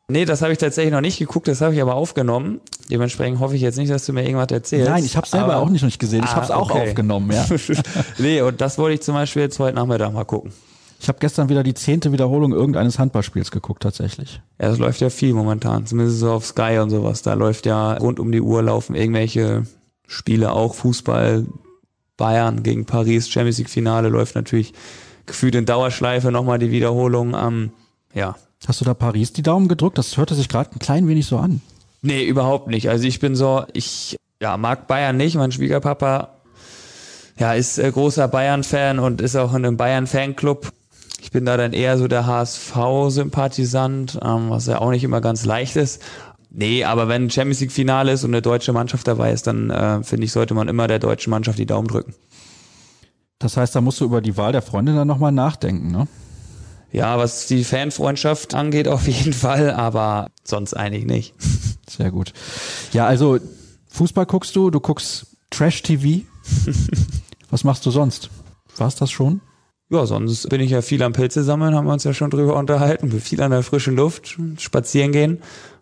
[0.09, 2.61] Nee, das habe ich tatsächlich noch nicht geguckt, das habe ich aber aufgenommen.
[2.89, 4.89] Dementsprechend hoffe ich jetzt nicht, dass du mir irgendwas erzählst.
[4.89, 6.23] Nein, ich habe selber aber, auch nicht, nicht gesehen.
[6.23, 6.89] Ich ah, habe es auch okay.
[6.89, 7.45] aufgenommen, ja.
[8.17, 10.51] nee, und das wollte ich zum Beispiel jetzt heute Nachmittag mal gucken.
[10.99, 14.41] Ich habe gestern wieder die zehnte Wiederholung irgendeines Handballspiels geguckt, tatsächlich.
[14.59, 17.21] Ja, das läuft ja viel momentan, zumindest so auf Sky und sowas.
[17.21, 19.63] Da läuft ja rund um die Uhr laufen irgendwelche
[20.07, 21.45] Spiele, auch Fußball,
[22.17, 24.73] Bayern gegen Paris, Champions League Finale läuft natürlich
[25.25, 27.33] gefühlt in Dauerschleife nochmal die Wiederholung.
[27.33, 27.71] Ähm,
[28.13, 28.35] ja.
[28.67, 29.97] Hast du da Paris die Daumen gedrückt?
[29.97, 31.61] Das hörte sich gerade ein klein wenig so an.
[32.01, 32.89] Nee, überhaupt nicht.
[32.89, 35.35] Also ich bin so, ich ja, mag Bayern nicht.
[35.35, 36.29] Mein Schwiegerpapa
[37.37, 40.71] ja, ist äh, großer Bayern-Fan und ist auch in einem Bayern-Fanclub.
[41.21, 45.45] Ich bin da dann eher so der HSV-Sympathisant, ähm, was ja auch nicht immer ganz
[45.45, 46.01] leicht ist.
[46.49, 49.69] Nee, aber wenn ein Champions League Finale ist und eine deutsche Mannschaft dabei ist, dann
[49.69, 52.15] äh, finde ich, sollte man immer der deutschen Mannschaft die Daumen drücken.
[53.37, 56.07] Das heißt, da musst du über die Wahl der Freundin dann nochmal nachdenken, ne?
[56.91, 61.35] Ja, was die Fanfreundschaft angeht, auf jeden Fall, aber sonst eigentlich nicht.
[61.89, 62.33] Sehr gut.
[62.93, 63.39] Ja, also
[63.89, 66.25] Fußball guckst du, du guckst Trash-TV.
[67.49, 68.29] was machst du sonst?
[68.77, 69.41] War's das schon?
[69.89, 72.55] Ja, sonst bin ich ja viel am Pilze sammeln, haben wir uns ja schon drüber
[72.55, 75.39] unterhalten, viel an der frischen Luft, spazieren gehen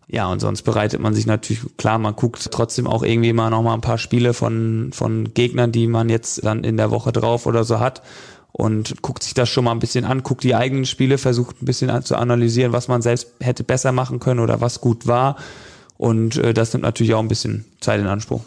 [0.10, 3.74] ja, und sonst bereitet man sich natürlich, klar, man guckt trotzdem auch irgendwie mal nochmal
[3.74, 7.66] ein paar Spiele von, von Gegnern, die man jetzt dann in der Woche drauf oder
[7.66, 8.02] so hat
[8.58, 11.66] und guckt sich das schon mal ein bisschen an, guckt die eigenen Spiele, versucht ein
[11.66, 15.38] bisschen zu analysieren, was man selbst hätte besser machen können oder was gut war.
[15.96, 18.42] Und äh, das nimmt natürlich auch ein bisschen Zeit in Anspruch.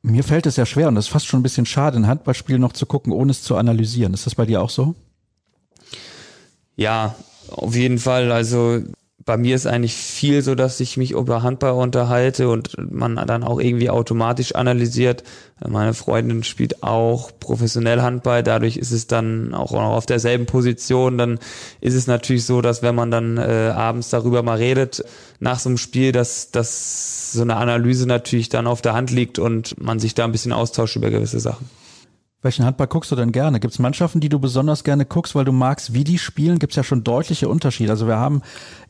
[0.00, 2.58] Mir fällt es ja schwer und das ist fast schon ein bisschen schade, ein Handballspiel
[2.58, 4.14] noch zu gucken, ohne es zu analysieren.
[4.14, 4.94] Ist das bei dir auch so?
[6.76, 7.14] Ja,
[7.50, 8.32] auf jeden Fall.
[8.32, 8.80] Also
[9.24, 13.44] bei mir ist eigentlich viel so, dass ich mich über Handball unterhalte und man dann
[13.44, 15.24] auch irgendwie automatisch analysiert.
[15.66, 21.18] Meine Freundin spielt auch professionell Handball, dadurch ist es dann auch noch auf derselben Position.
[21.18, 21.38] Dann
[21.82, 25.04] ist es natürlich so, dass wenn man dann äh, abends darüber mal redet,
[25.38, 29.38] nach so einem Spiel, dass, dass so eine Analyse natürlich dann auf der Hand liegt
[29.38, 31.68] und man sich da ein bisschen austauscht über gewisse Sachen.
[32.42, 33.60] Welchen Handball guckst du denn gerne?
[33.60, 36.58] Gibt es Mannschaften, die du besonders gerne guckst, weil du magst, wie die spielen?
[36.58, 37.90] Gibt es ja schon deutliche Unterschiede.
[37.92, 38.40] Also wir haben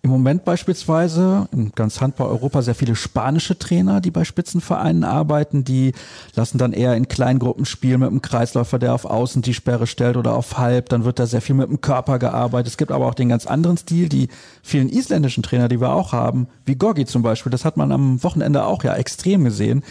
[0.02, 5.64] im Moment beispielsweise in ganz Handball Europa sehr viele spanische Trainer, die bei Spitzenvereinen arbeiten.
[5.64, 5.94] Die
[6.36, 10.16] lassen dann eher in Kleingruppen spielen mit einem Kreisläufer, der auf Außen die Sperre stellt
[10.16, 10.88] oder auf Halb.
[10.88, 12.68] Dann wird da sehr viel mit dem Körper gearbeitet.
[12.68, 14.28] Es gibt aber auch den ganz anderen Stil, die
[14.62, 17.50] vielen isländischen Trainer, die wir auch haben, wie Gorgi zum Beispiel.
[17.50, 19.82] Das hat man am Wochenende auch ja extrem gesehen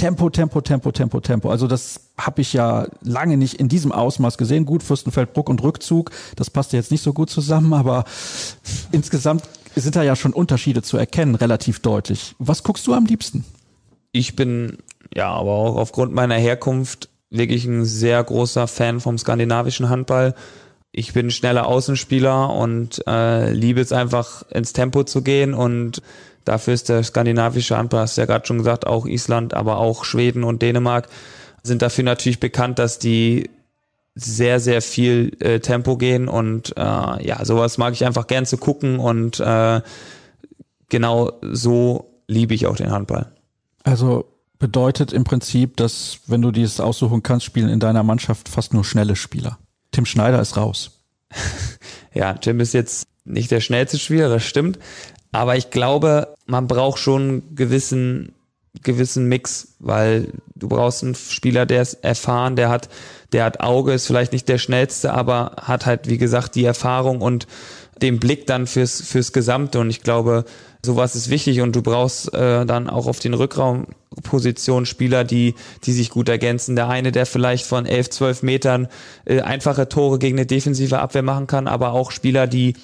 [0.00, 1.50] Tempo, Tempo, Tempo, Tempo, Tempo.
[1.50, 4.64] Also das habe ich ja lange nicht in diesem Ausmaß gesehen.
[4.64, 8.04] Gut, Fürstenfeldbruck und Rückzug, das passt jetzt nicht so gut zusammen, aber
[8.92, 9.44] insgesamt
[9.76, 12.34] sind da ja schon Unterschiede zu erkennen, relativ deutlich.
[12.38, 13.44] Was guckst du am liebsten?
[14.12, 14.78] Ich bin
[15.14, 20.34] ja, aber auch aufgrund meiner Herkunft wirklich ein sehr großer Fan vom skandinavischen Handball.
[20.92, 26.00] Ich bin schneller Außenspieler und äh, liebe es einfach ins Tempo zu gehen und
[26.50, 30.04] Dafür ist der skandinavische Handball, hast du ja gerade schon gesagt, auch Island, aber auch
[30.04, 31.06] Schweden und Dänemark
[31.62, 33.50] sind dafür natürlich bekannt, dass die
[34.16, 38.56] sehr, sehr viel äh, Tempo gehen und äh, ja, sowas mag ich einfach gern zu
[38.56, 39.80] gucken und äh,
[40.88, 43.30] genau so liebe ich auch den Handball.
[43.84, 44.24] Also
[44.58, 48.82] bedeutet im Prinzip, dass wenn du dieses aussuchen kannst, spielen in deiner Mannschaft fast nur
[48.82, 49.60] schnelle Spieler.
[49.92, 50.98] Tim Schneider ist raus.
[52.12, 54.80] ja, Tim ist jetzt nicht der schnellste Spieler, das stimmt.
[55.32, 58.34] Aber ich glaube, man braucht schon einen gewissen,
[58.82, 62.88] gewissen Mix, weil du brauchst einen Spieler, der ist erfahren, der hat,
[63.32, 67.20] der hat Auge, ist vielleicht nicht der schnellste, aber hat halt, wie gesagt, die Erfahrung
[67.20, 67.46] und
[68.02, 69.78] den Blick dann fürs, fürs Gesamte.
[69.78, 70.44] Und ich glaube,
[70.84, 75.54] sowas ist wichtig und du brauchst äh, dann auch auf den Rückraumpositionen Spieler, die,
[75.84, 76.76] die sich gut ergänzen.
[76.76, 78.88] Der eine, der vielleicht von 11, 12 Metern
[79.26, 82.74] äh, einfache Tore gegen eine defensive Abwehr machen kann, aber auch Spieler, die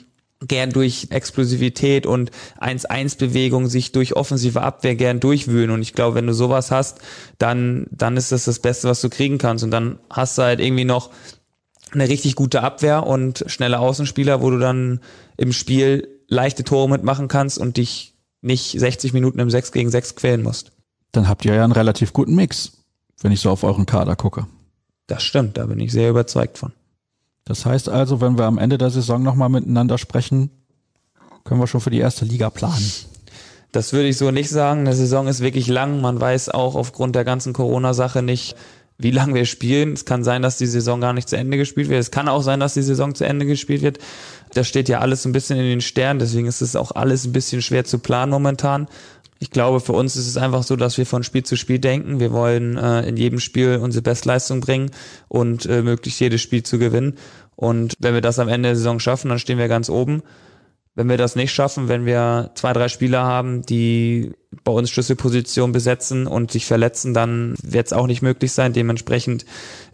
[0.41, 2.30] gern durch Explosivität und
[2.61, 5.70] 1-1-Bewegung sich durch offensive Abwehr gern durchwühlen.
[5.70, 6.99] Und ich glaube, wenn du sowas hast,
[7.39, 9.64] dann, dann ist das das Beste, was du kriegen kannst.
[9.64, 11.11] Und dann hast du halt irgendwie noch
[11.93, 15.01] eine richtig gute Abwehr und schnelle Außenspieler, wo du dann
[15.37, 20.16] im Spiel leichte Tore mitmachen kannst und dich nicht 60 Minuten im 6 gegen 6
[20.16, 20.72] quälen musst.
[21.12, 22.84] Dann habt ihr ja einen relativ guten Mix,
[23.22, 24.47] wenn ich so auf euren Kader gucke.
[25.07, 26.72] Das stimmt, da bin ich sehr überzeugt von.
[27.47, 30.51] Das heißt also, wenn wir am Ende der Saison nochmal miteinander sprechen,
[31.44, 32.90] können wir schon für die erste Liga planen.
[33.72, 34.80] Das würde ich so nicht sagen.
[34.80, 36.01] Eine Saison ist wirklich lang.
[36.01, 38.57] Man weiß auch aufgrund der ganzen Corona-Sache nicht,
[38.99, 39.92] wie lange wir spielen.
[39.92, 42.01] Es kann sein, dass die Saison gar nicht zu Ende gespielt wird.
[42.01, 43.99] Es kann auch sein, dass die Saison zu Ende gespielt wird.
[44.55, 46.18] Das steht ja alles ein bisschen in den Sternen.
[46.18, 48.88] Deswegen ist es auch alles ein bisschen schwer zu planen momentan.
[49.39, 52.20] Ich glaube, für uns ist es einfach so, dass wir von Spiel zu Spiel denken.
[52.20, 54.91] Wir wollen äh, in jedem Spiel unsere Bestleistung bringen
[55.28, 57.16] und äh, möglichst jedes Spiel zu gewinnen.
[57.55, 60.22] Und wenn wir das am Ende der Saison schaffen, dann stehen wir ganz oben.
[60.95, 64.32] Wenn wir das nicht schaffen, wenn wir zwei, drei Spieler haben, die
[64.64, 68.72] bei uns Schlüsselpositionen besetzen und sich verletzen, dann wird es auch nicht möglich sein.
[68.72, 69.45] Dementsprechend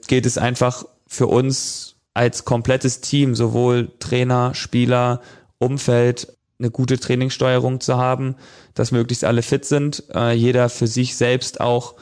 [0.07, 5.20] gilt es einfach für uns als komplettes Team, sowohl Trainer, Spieler,
[5.59, 8.36] Umfeld, eine gute Trainingssteuerung zu haben,
[8.74, 11.94] dass möglichst alle fit sind, äh, jeder für sich selbst auch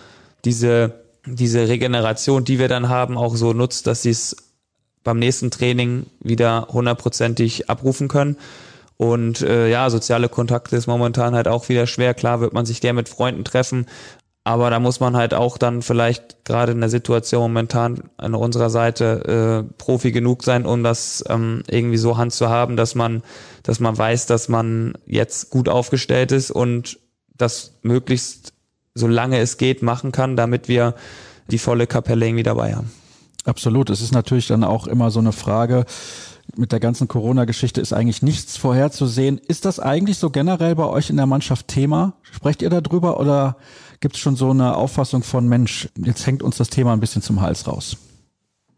[0.45, 4.37] diese, diese Regeneration, die wir dann haben, auch so nutzt, dass sie es
[5.03, 8.37] beim nächsten Training wieder hundertprozentig abrufen können.
[8.99, 12.13] Und äh, ja, soziale Kontakte ist momentan halt auch wieder schwer.
[12.13, 13.87] Klar wird man sich gerne mit Freunden treffen,
[14.51, 18.69] aber da muss man halt auch dann vielleicht gerade in der Situation momentan an unserer
[18.69, 23.23] Seite äh, Profi genug sein, um das ähm, irgendwie so Hand zu haben, dass man,
[23.63, 26.99] dass man weiß, dass man jetzt gut aufgestellt ist und
[27.37, 28.53] das möglichst
[28.95, 30.97] solange es geht machen kann, damit wir
[31.49, 32.91] die volle Kapelle irgendwie dabei haben.
[33.45, 33.89] Absolut.
[33.89, 35.87] Es ist natürlich dann auch immer so eine Frage,
[36.57, 39.39] mit der ganzen Corona-Geschichte ist eigentlich nichts vorherzusehen.
[39.39, 42.15] Ist das eigentlich so generell bei euch in der Mannschaft Thema?
[42.23, 43.57] Sprecht ihr darüber oder
[44.01, 47.23] gibt es schon so eine Auffassung von Mensch, jetzt hängt uns das Thema ein bisschen
[47.23, 47.97] zum Hals raus?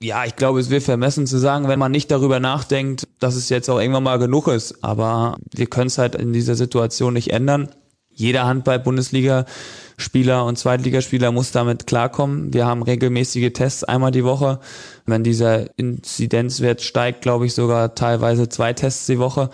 [0.02, 3.48] Ja, ich glaube, es wäre vermessen zu sagen, wenn man nicht darüber nachdenkt, dass es
[3.48, 4.82] jetzt auch irgendwann mal genug ist.
[4.82, 7.68] Aber wir können es halt in dieser Situation nicht ändern.
[8.10, 12.52] Jeder Handball-Bundesliga-Spieler und Zweitligaspieler muss damit klarkommen.
[12.52, 14.58] Wir haben regelmäßige Tests einmal die Woche.
[15.06, 19.50] Wenn dieser Inzidenzwert steigt, glaube ich sogar teilweise zwei Tests die Woche.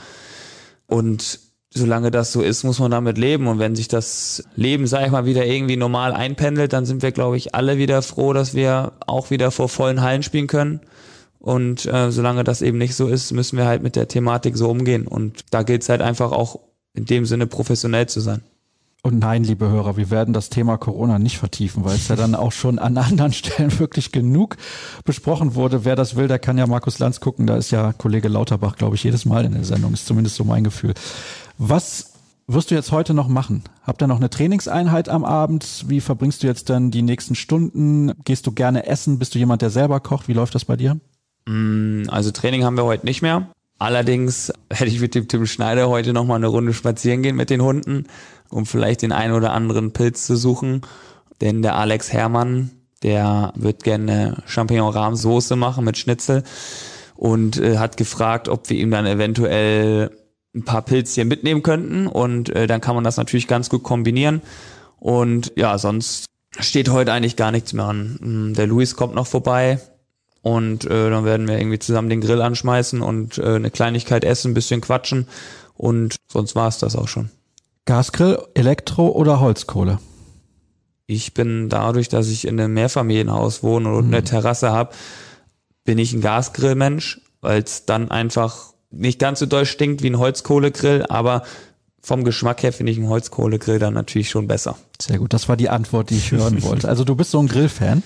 [0.87, 1.41] Und
[1.73, 3.47] solange das so ist, muss man damit leben.
[3.47, 7.13] Und wenn sich das Leben, sag ich mal, wieder irgendwie normal einpendelt, dann sind wir,
[7.13, 10.81] glaube ich, alle wieder froh, dass wir auch wieder vor vollen Hallen spielen können.
[11.39, 14.69] Und äh, solange das eben nicht so ist, müssen wir halt mit der Thematik so
[14.71, 15.07] umgehen.
[15.07, 16.61] Und da gilt es halt einfach auch
[16.95, 18.43] in dem Sinne professionell zu sein.
[19.03, 22.35] Und nein, liebe Hörer, wir werden das Thema Corona nicht vertiefen, weil es ja dann
[22.35, 24.57] auch schon an anderen Stellen wirklich genug
[25.05, 25.85] besprochen wurde.
[25.85, 27.47] Wer das will, der kann ja Markus Lanz gucken.
[27.47, 29.93] Da ist ja Kollege Lauterbach, glaube ich, jedes Mal in der Sendung.
[29.93, 30.95] Ist zumindest so mein Gefühl.
[31.59, 32.13] Was
[32.47, 33.65] wirst du jetzt heute noch machen?
[33.83, 35.85] Habt ihr noch eine Trainingseinheit am Abend?
[35.89, 38.13] Wie verbringst du jetzt dann die nächsten Stunden?
[38.25, 39.19] Gehst du gerne essen?
[39.19, 40.29] Bist du jemand, der selber kocht?
[40.29, 40.99] Wie läuft das bei dir?
[41.47, 43.49] Mm, also Training haben wir heute nicht mehr.
[43.81, 47.51] Allerdings hätte ich mit dem Tim Schneider heute noch mal eine Runde spazieren gehen mit
[47.51, 48.05] den Hunden,
[48.51, 50.83] um vielleicht den einen oder anderen Pilz zu suchen.
[51.41, 52.71] Denn der Alex Herrmann,
[53.03, 56.45] der wird gerne Champignon-Rahmsoße machen mit Schnitzel
[57.17, 60.13] und äh, hat gefragt, ob wir ihm dann eventuell
[60.59, 64.43] ein paar Pilzchen mitnehmen könnten und äh, dann kann man das natürlich ganz gut kombinieren
[64.99, 66.27] und ja, sonst
[66.59, 68.19] steht heute eigentlich gar nichts mehr an.
[68.21, 69.79] Mm, der Luis kommt noch vorbei,
[70.43, 74.53] und äh, dann werden wir irgendwie zusammen den Grill anschmeißen und äh, eine Kleinigkeit essen,
[74.53, 75.27] ein bisschen quatschen
[75.75, 77.31] und sonst war es das auch schon.
[77.85, 79.99] Gasgrill, Elektro oder Holzkohle?
[81.07, 84.15] Ich bin dadurch, dass ich in einem Mehrfamilienhaus wohne und mhm.
[84.15, 84.95] eine Terrasse habe,
[85.85, 90.19] bin ich ein Gasgrillmensch, weil es dann einfach nicht ganz so doll stinkt wie ein
[90.19, 91.43] Holzkohlegrill, aber
[92.01, 94.77] vom Geschmack her finde ich einen Holzkohlegrill dann natürlich schon besser.
[95.01, 96.89] Sehr gut, das war die Antwort, die ich hören wollte.
[96.89, 98.03] Also du bist so ein Grillfan?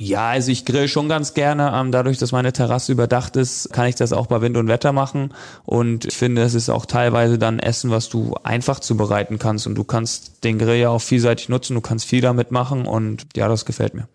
[0.00, 1.72] Ja, also ich grill schon ganz gerne.
[1.74, 4.92] Ähm, dadurch, dass meine Terrasse überdacht ist, kann ich das auch bei Wind und Wetter
[4.92, 5.34] machen.
[5.66, 9.66] Und ich finde, es ist auch teilweise dann Essen, was du einfach zubereiten kannst.
[9.66, 11.74] Und du kannst den Grill ja auch vielseitig nutzen.
[11.74, 12.86] Du kannst viel damit machen.
[12.86, 14.08] Und ja, das gefällt mir.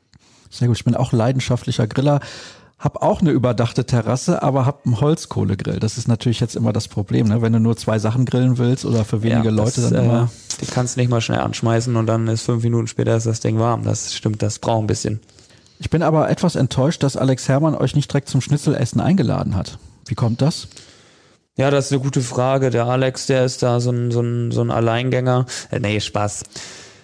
[0.50, 0.78] Sehr gut.
[0.78, 2.20] Ich bin auch leidenschaftlicher Griller.
[2.86, 5.80] Hab auch eine überdachte Terrasse, aber hab einen Holzkohlegrill.
[5.80, 7.42] Das ist natürlich jetzt immer das Problem, ne?
[7.42, 10.30] wenn du nur zwei Sachen grillen willst oder für wenige ja, Leute dann äh, immer.
[10.62, 13.40] Die kannst du nicht mal schnell anschmeißen und dann ist fünf Minuten später ist das
[13.40, 13.84] Ding warm.
[13.86, 15.20] Das stimmt, das braucht ein bisschen.
[15.80, 19.80] Ich bin aber etwas enttäuscht, dass Alex Herrmann euch nicht direkt zum Schnitzelessen eingeladen hat.
[20.06, 20.68] Wie kommt das?
[21.58, 22.70] Ja, das ist eine gute Frage.
[22.70, 25.48] Der Alex, der ist da so ein, so ein, so ein Alleingänger.
[25.72, 26.44] Äh, nee, Spaß.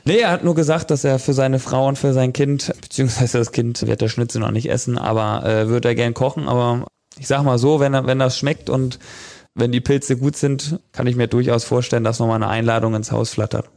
[0.06, 3.38] Nee, er hat nur gesagt, dass er für seine Frau und für sein Kind, beziehungsweise
[3.38, 6.48] das Kind wird der Schnitzel noch nicht essen, aber äh, wird er gern kochen.
[6.48, 6.86] Aber
[7.20, 9.00] ich sag mal so, wenn, er, wenn das schmeckt und
[9.54, 13.12] wenn die Pilze gut sind, kann ich mir durchaus vorstellen, dass nochmal eine Einladung ins
[13.12, 13.70] Haus flattert.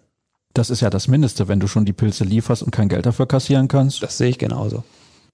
[0.54, 3.26] Das ist ja das Mindeste, wenn du schon die Pilze lieferst und kein Geld dafür
[3.26, 4.02] kassieren kannst.
[4.02, 4.84] Das sehe ich genauso.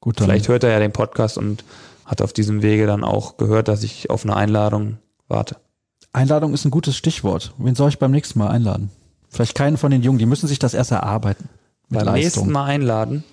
[0.00, 1.62] Gut, dann Vielleicht hört er ja den Podcast und
[2.06, 4.96] hat auf diesem Wege dann auch gehört, dass ich auf eine Einladung
[5.28, 5.56] warte.
[6.12, 7.52] Einladung ist ein gutes Stichwort.
[7.58, 8.90] Wen soll ich beim nächsten Mal einladen?
[9.30, 11.48] Vielleicht keinen von den Jungen, die müssen sich das erst erarbeiten.
[11.88, 12.14] Beim Leistung.
[12.22, 13.24] nächsten Mal einladen.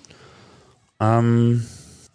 [1.00, 1.66] Ähm,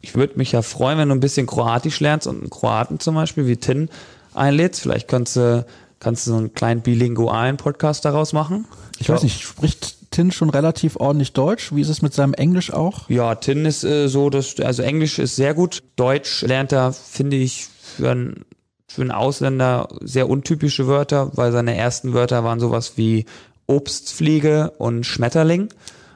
[0.02, 3.16] ich würde mich ja freuen, wenn du ein bisschen Kroatisch lernst und einen Kroaten zum
[3.16, 3.90] Beispiel wie Tin
[4.34, 4.82] einlädst.
[4.82, 5.66] Vielleicht kannst du,
[6.00, 8.66] kannst du so einen kleinen bilingualen Podcast daraus machen.
[9.00, 11.74] Ich weiß nicht, spricht Tin schon relativ ordentlich Deutsch?
[11.74, 13.10] Wie ist es mit seinem Englisch auch?
[13.10, 15.84] Ja, Tin ist äh, so, dass, also Englisch ist sehr gut.
[15.96, 18.46] Deutsch lernt er, finde ich, für einen,
[18.88, 23.26] für einen Ausländer sehr untypische Wörter, weil seine ersten Wörter waren sowas wie
[23.68, 25.70] Obstfliege und Schmetterling.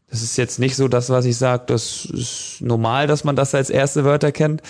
[0.09, 3.53] Das ist jetzt nicht so das, was ich sage, das ist normal, dass man das
[3.53, 4.61] als erste Wörter kennt.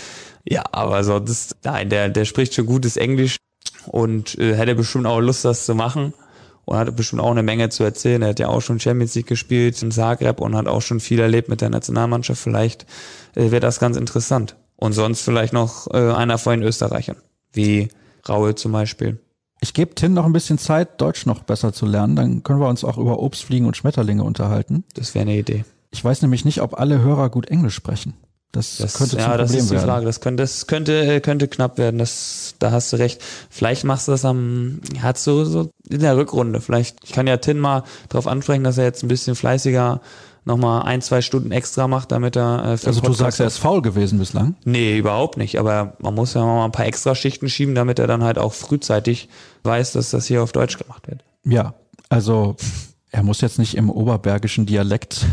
[0.44, 3.38] Ja, aber sonst, nein, der, der spricht schon gutes Englisch
[3.86, 6.14] und äh, hätte bestimmt auch Lust, das zu machen
[6.66, 8.22] und hat bestimmt auch eine Menge zu erzählen.
[8.22, 11.20] Er hat ja auch schon Champions League gespielt in Zagreb und hat auch schon viel
[11.20, 12.42] erlebt mit der Nationalmannschaft.
[12.42, 12.86] Vielleicht
[13.36, 14.56] äh, wäre das ganz interessant.
[14.76, 17.18] Und sonst vielleicht noch äh, einer von den Österreichern,
[17.54, 17.90] wie
[18.28, 19.20] Raul zum Beispiel.
[19.60, 22.16] Ich gebe Tin noch ein bisschen Zeit, Deutsch noch besser zu lernen.
[22.16, 24.84] Dann können wir uns auch über Obstfliegen und Schmetterlinge unterhalten.
[24.94, 25.66] Das wäre eine Idee.
[25.90, 28.14] Ich weiß nämlich nicht, ob alle Hörer gut Englisch sprechen.
[28.52, 29.86] Das, das könnte ja, das Problem ist die werden.
[29.86, 30.06] Frage.
[30.06, 31.98] Das könnte, das könnte, äh, könnte knapp werden.
[31.98, 33.22] Das, da hast du recht.
[33.50, 36.62] Vielleicht machst du das am, hat so, so in der Rückrunde.
[36.62, 40.02] Vielleicht, ich kann ja Tin mal darauf ansprechen, dass er jetzt ein bisschen fleißiger
[40.48, 43.58] nochmal ein, zwei Stunden extra macht, damit er äh, für Also du sagst, er ist
[43.58, 44.56] faul gewesen bislang?
[44.66, 45.60] Nee, überhaupt nicht.
[45.60, 48.54] Aber man muss ja mal ein paar extra Schichten schieben, damit er dann halt auch
[48.54, 49.30] frühzeitig
[49.64, 51.24] weiß, dass das hier auf Deutsch gemacht wird.
[51.44, 51.76] Ja,
[52.10, 52.56] also
[53.12, 55.26] er muss jetzt nicht im oberbergischen Dialekt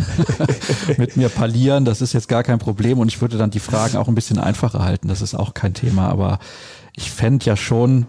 [0.96, 3.96] mit mir parlieren, das ist jetzt gar kein Problem und ich würde dann die Fragen
[3.96, 6.38] auch ein bisschen einfacher halten, das ist auch kein Thema, aber
[6.94, 8.06] ich fände ja schon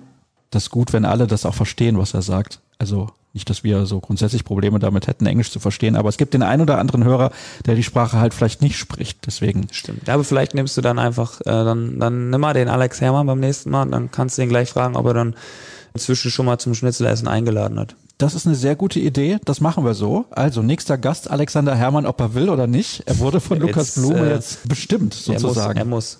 [0.51, 2.61] das gut, wenn alle das auch verstehen, was er sagt.
[2.77, 6.33] Also nicht, dass wir so grundsätzlich Probleme damit hätten, Englisch zu verstehen, aber es gibt
[6.33, 7.31] den einen oder anderen Hörer,
[7.65, 9.19] der die Sprache halt vielleicht nicht spricht.
[9.27, 9.67] Deswegen.
[9.71, 10.09] Stimmt.
[10.09, 13.39] Aber vielleicht nimmst du dann einfach, äh, dann, dann nimm mal den Alex Hermann beim
[13.39, 15.35] nächsten Mal, dann kannst du ihn gleich fragen, ob er dann
[15.93, 17.95] inzwischen schon mal zum Schnitzelessen eingeladen hat.
[18.17, 19.39] Das ist eine sehr gute Idee.
[19.43, 20.25] Das machen wir so.
[20.31, 23.03] Also nächster Gast Alexander Hermann, ob er will oder nicht.
[23.05, 25.77] Er wurde von jetzt, Lukas Blume äh, jetzt bestimmt sozusagen.
[25.77, 26.19] Er muss, er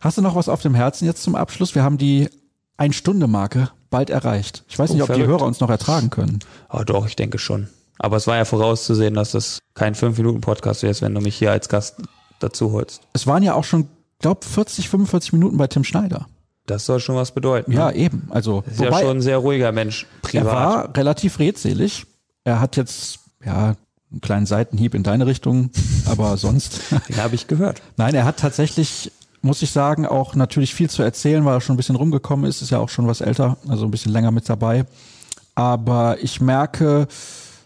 [0.00, 1.74] Hast du noch was auf dem Herzen jetzt zum Abschluss?
[1.74, 2.30] Wir haben die
[2.76, 4.64] Ein-Stunde-Marke bald erreicht.
[4.68, 6.40] Ich weiß nicht, ob die Hörer uns noch ertragen können.
[6.70, 7.68] Oh, doch, ich denke schon.
[7.98, 11.68] Aber es war ja vorauszusehen, dass das kein 5-Minuten-Podcast ist, wenn du mich hier als
[11.68, 11.96] Gast
[12.40, 13.02] dazu holst.
[13.14, 16.26] Es waren ja auch schon, glaube 40, 45 Minuten bei Tim Schneider.
[16.66, 17.72] Das soll schon was bedeuten.
[17.72, 17.96] Ja, ne?
[17.96, 18.28] eben.
[18.30, 20.06] Also ist wobei, ja schon ein sehr ruhiger Mensch.
[20.22, 20.46] Privat.
[20.46, 22.06] Er war relativ redselig.
[22.44, 23.76] Er hat jetzt ja
[24.10, 25.70] einen kleinen Seitenhieb in deine Richtung,
[26.06, 26.80] aber sonst.
[27.08, 27.82] Den habe ich gehört.
[27.96, 29.12] Nein, er hat tatsächlich,
[29.46, 32.60] muss ich sagen, auch natürlich viel zu erzählen, weil er schon ein bisschen rumgekommen ist.
[32.62, 34.84] Ist ja auch schon was älter, also ein bisschen länger mit dabei.
[35.54, 37.08] aber ich merke,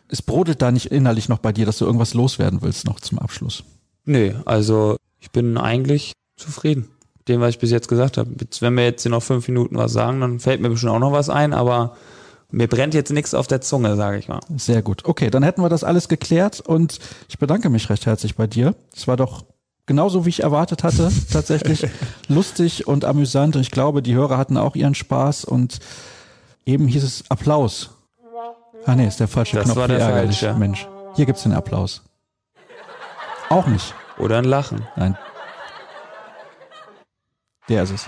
[0.09, 3.19] es brodelt da nicht innerlich noch bei dir, dass du irgendwas loswerden willst noch zum
[3.19, 3.65] Abschluss.
[4.05, 6.89] Nee, also ich bin eigentlich zufrieden.
[7.19, 8.31] mit Dem, was ich bis jetzt gesagt habe.
[8.41, 10.99] Jetzt, wenn wir jetzt hier noch fünf Minuten was sagen, dann fällt mir bestimmt auch
[10.99, 11.97] noch was ein, aber
[12.51, 14.41] mir brennt jetzt nichts auf der Zunge, sage ich mal.
[14.57, 15.05] Sehr gut.
[15.05, 18.75] Okay, dann hätten wir das alles geklärt und ich bedanke mich recht herzlich bei dir.
[18.95, 19.45] Es war doch
[19.91, 21.85] genauso, wie ich erwartet hatte, tatsächlich
[22.29, 25.81] lustig und amüsant und ich glaube, die Hörer hatten auch ihren Spaß und
[26.65, 27.91] eben hieß es Applaus.
[28.87, 29.77] Ah nee, ist der falsche Das Knopf.
[29.79, 30.39] war wie der ärgerlich.
[30.39, 30.57] falsche.
[30.59, 30.87] Mensch,
[31.17, 32.03] hier gibt's den Applaus.
[33.49, 33.93] Auch nicht.
[34.17, 34.87] Oder ein Lachen.
[34.95, 35.19] Nein.
[37.69, 38.07] Der ist es.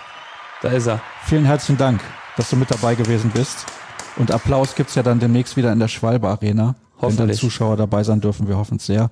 [0.62, 1.00] Da ist er.
[1.24, 2.00] Vielen herzlichen Dank,
[2.36, 3.66] dass du mit dabei gewesen bist.
[4.16, 6.76] Und Applaus gibt's ja dann demnächst wieder in der Schwalbe Arena.
[7.00, 7.40] Wenn dann Hoffentlich.
[7.40, 9.10] Zuschauer dabei sein dürfen, wir hoffen es sehr.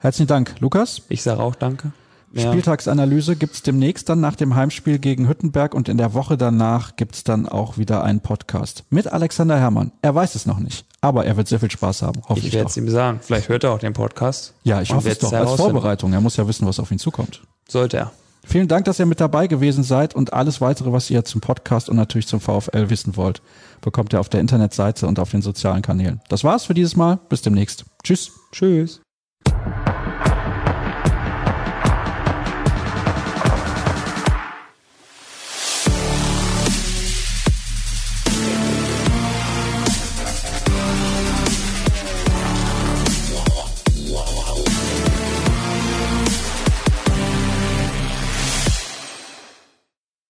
[0.00, 1.02] Herzlichen Dank, Lukas.
[1.08, 1.92] Ich sage auch danke.
[2.32, 2.50] Ja.
[2.50, 7.24] Spieltagsanalyse gibt's demnächst dann nach dem Heimspiel gegen Hüttenberg und in der Woche danach gibt's
[7.24, 9.92] dann auch wieder einen Podcast mit Alexander Herrmann.
[10.02, 12.52] Er weiß es noch nicht, aber er wird sehr viel Spaß haben, hoffe ich, Ich
[12.52, 13.20] werde es ihm sagen.
[13.22, 14.54] Vielleicht hört er auch den Podcast.
[14.62, 15.52] Ja, ich hoffe es doch, als.
[15.52, 16.12] Vorbereitung.
[16.12, 17.42] Er muss ja wissen, was auf ihn zukommt.
[17.68, 18.12] Sollte er.
[18.44, 21.90] Vielen Dank, dass ihr mit dabei gewesen seid und alles weitere, was ihr zum Podcast
[21.90, 23.42] und natürlich zum VfL wissen wollt,
[23.82, 26.20] bekommt ihr auf der Internetseite und auf den sozialen Kanälen.
[26.28, 27.18] Das war's für dieses Mal.
[27.28, 27.84] Bis demnächst.
[28.02, 28.30] Tschüss.
[28.52, 29.00] Tschüss.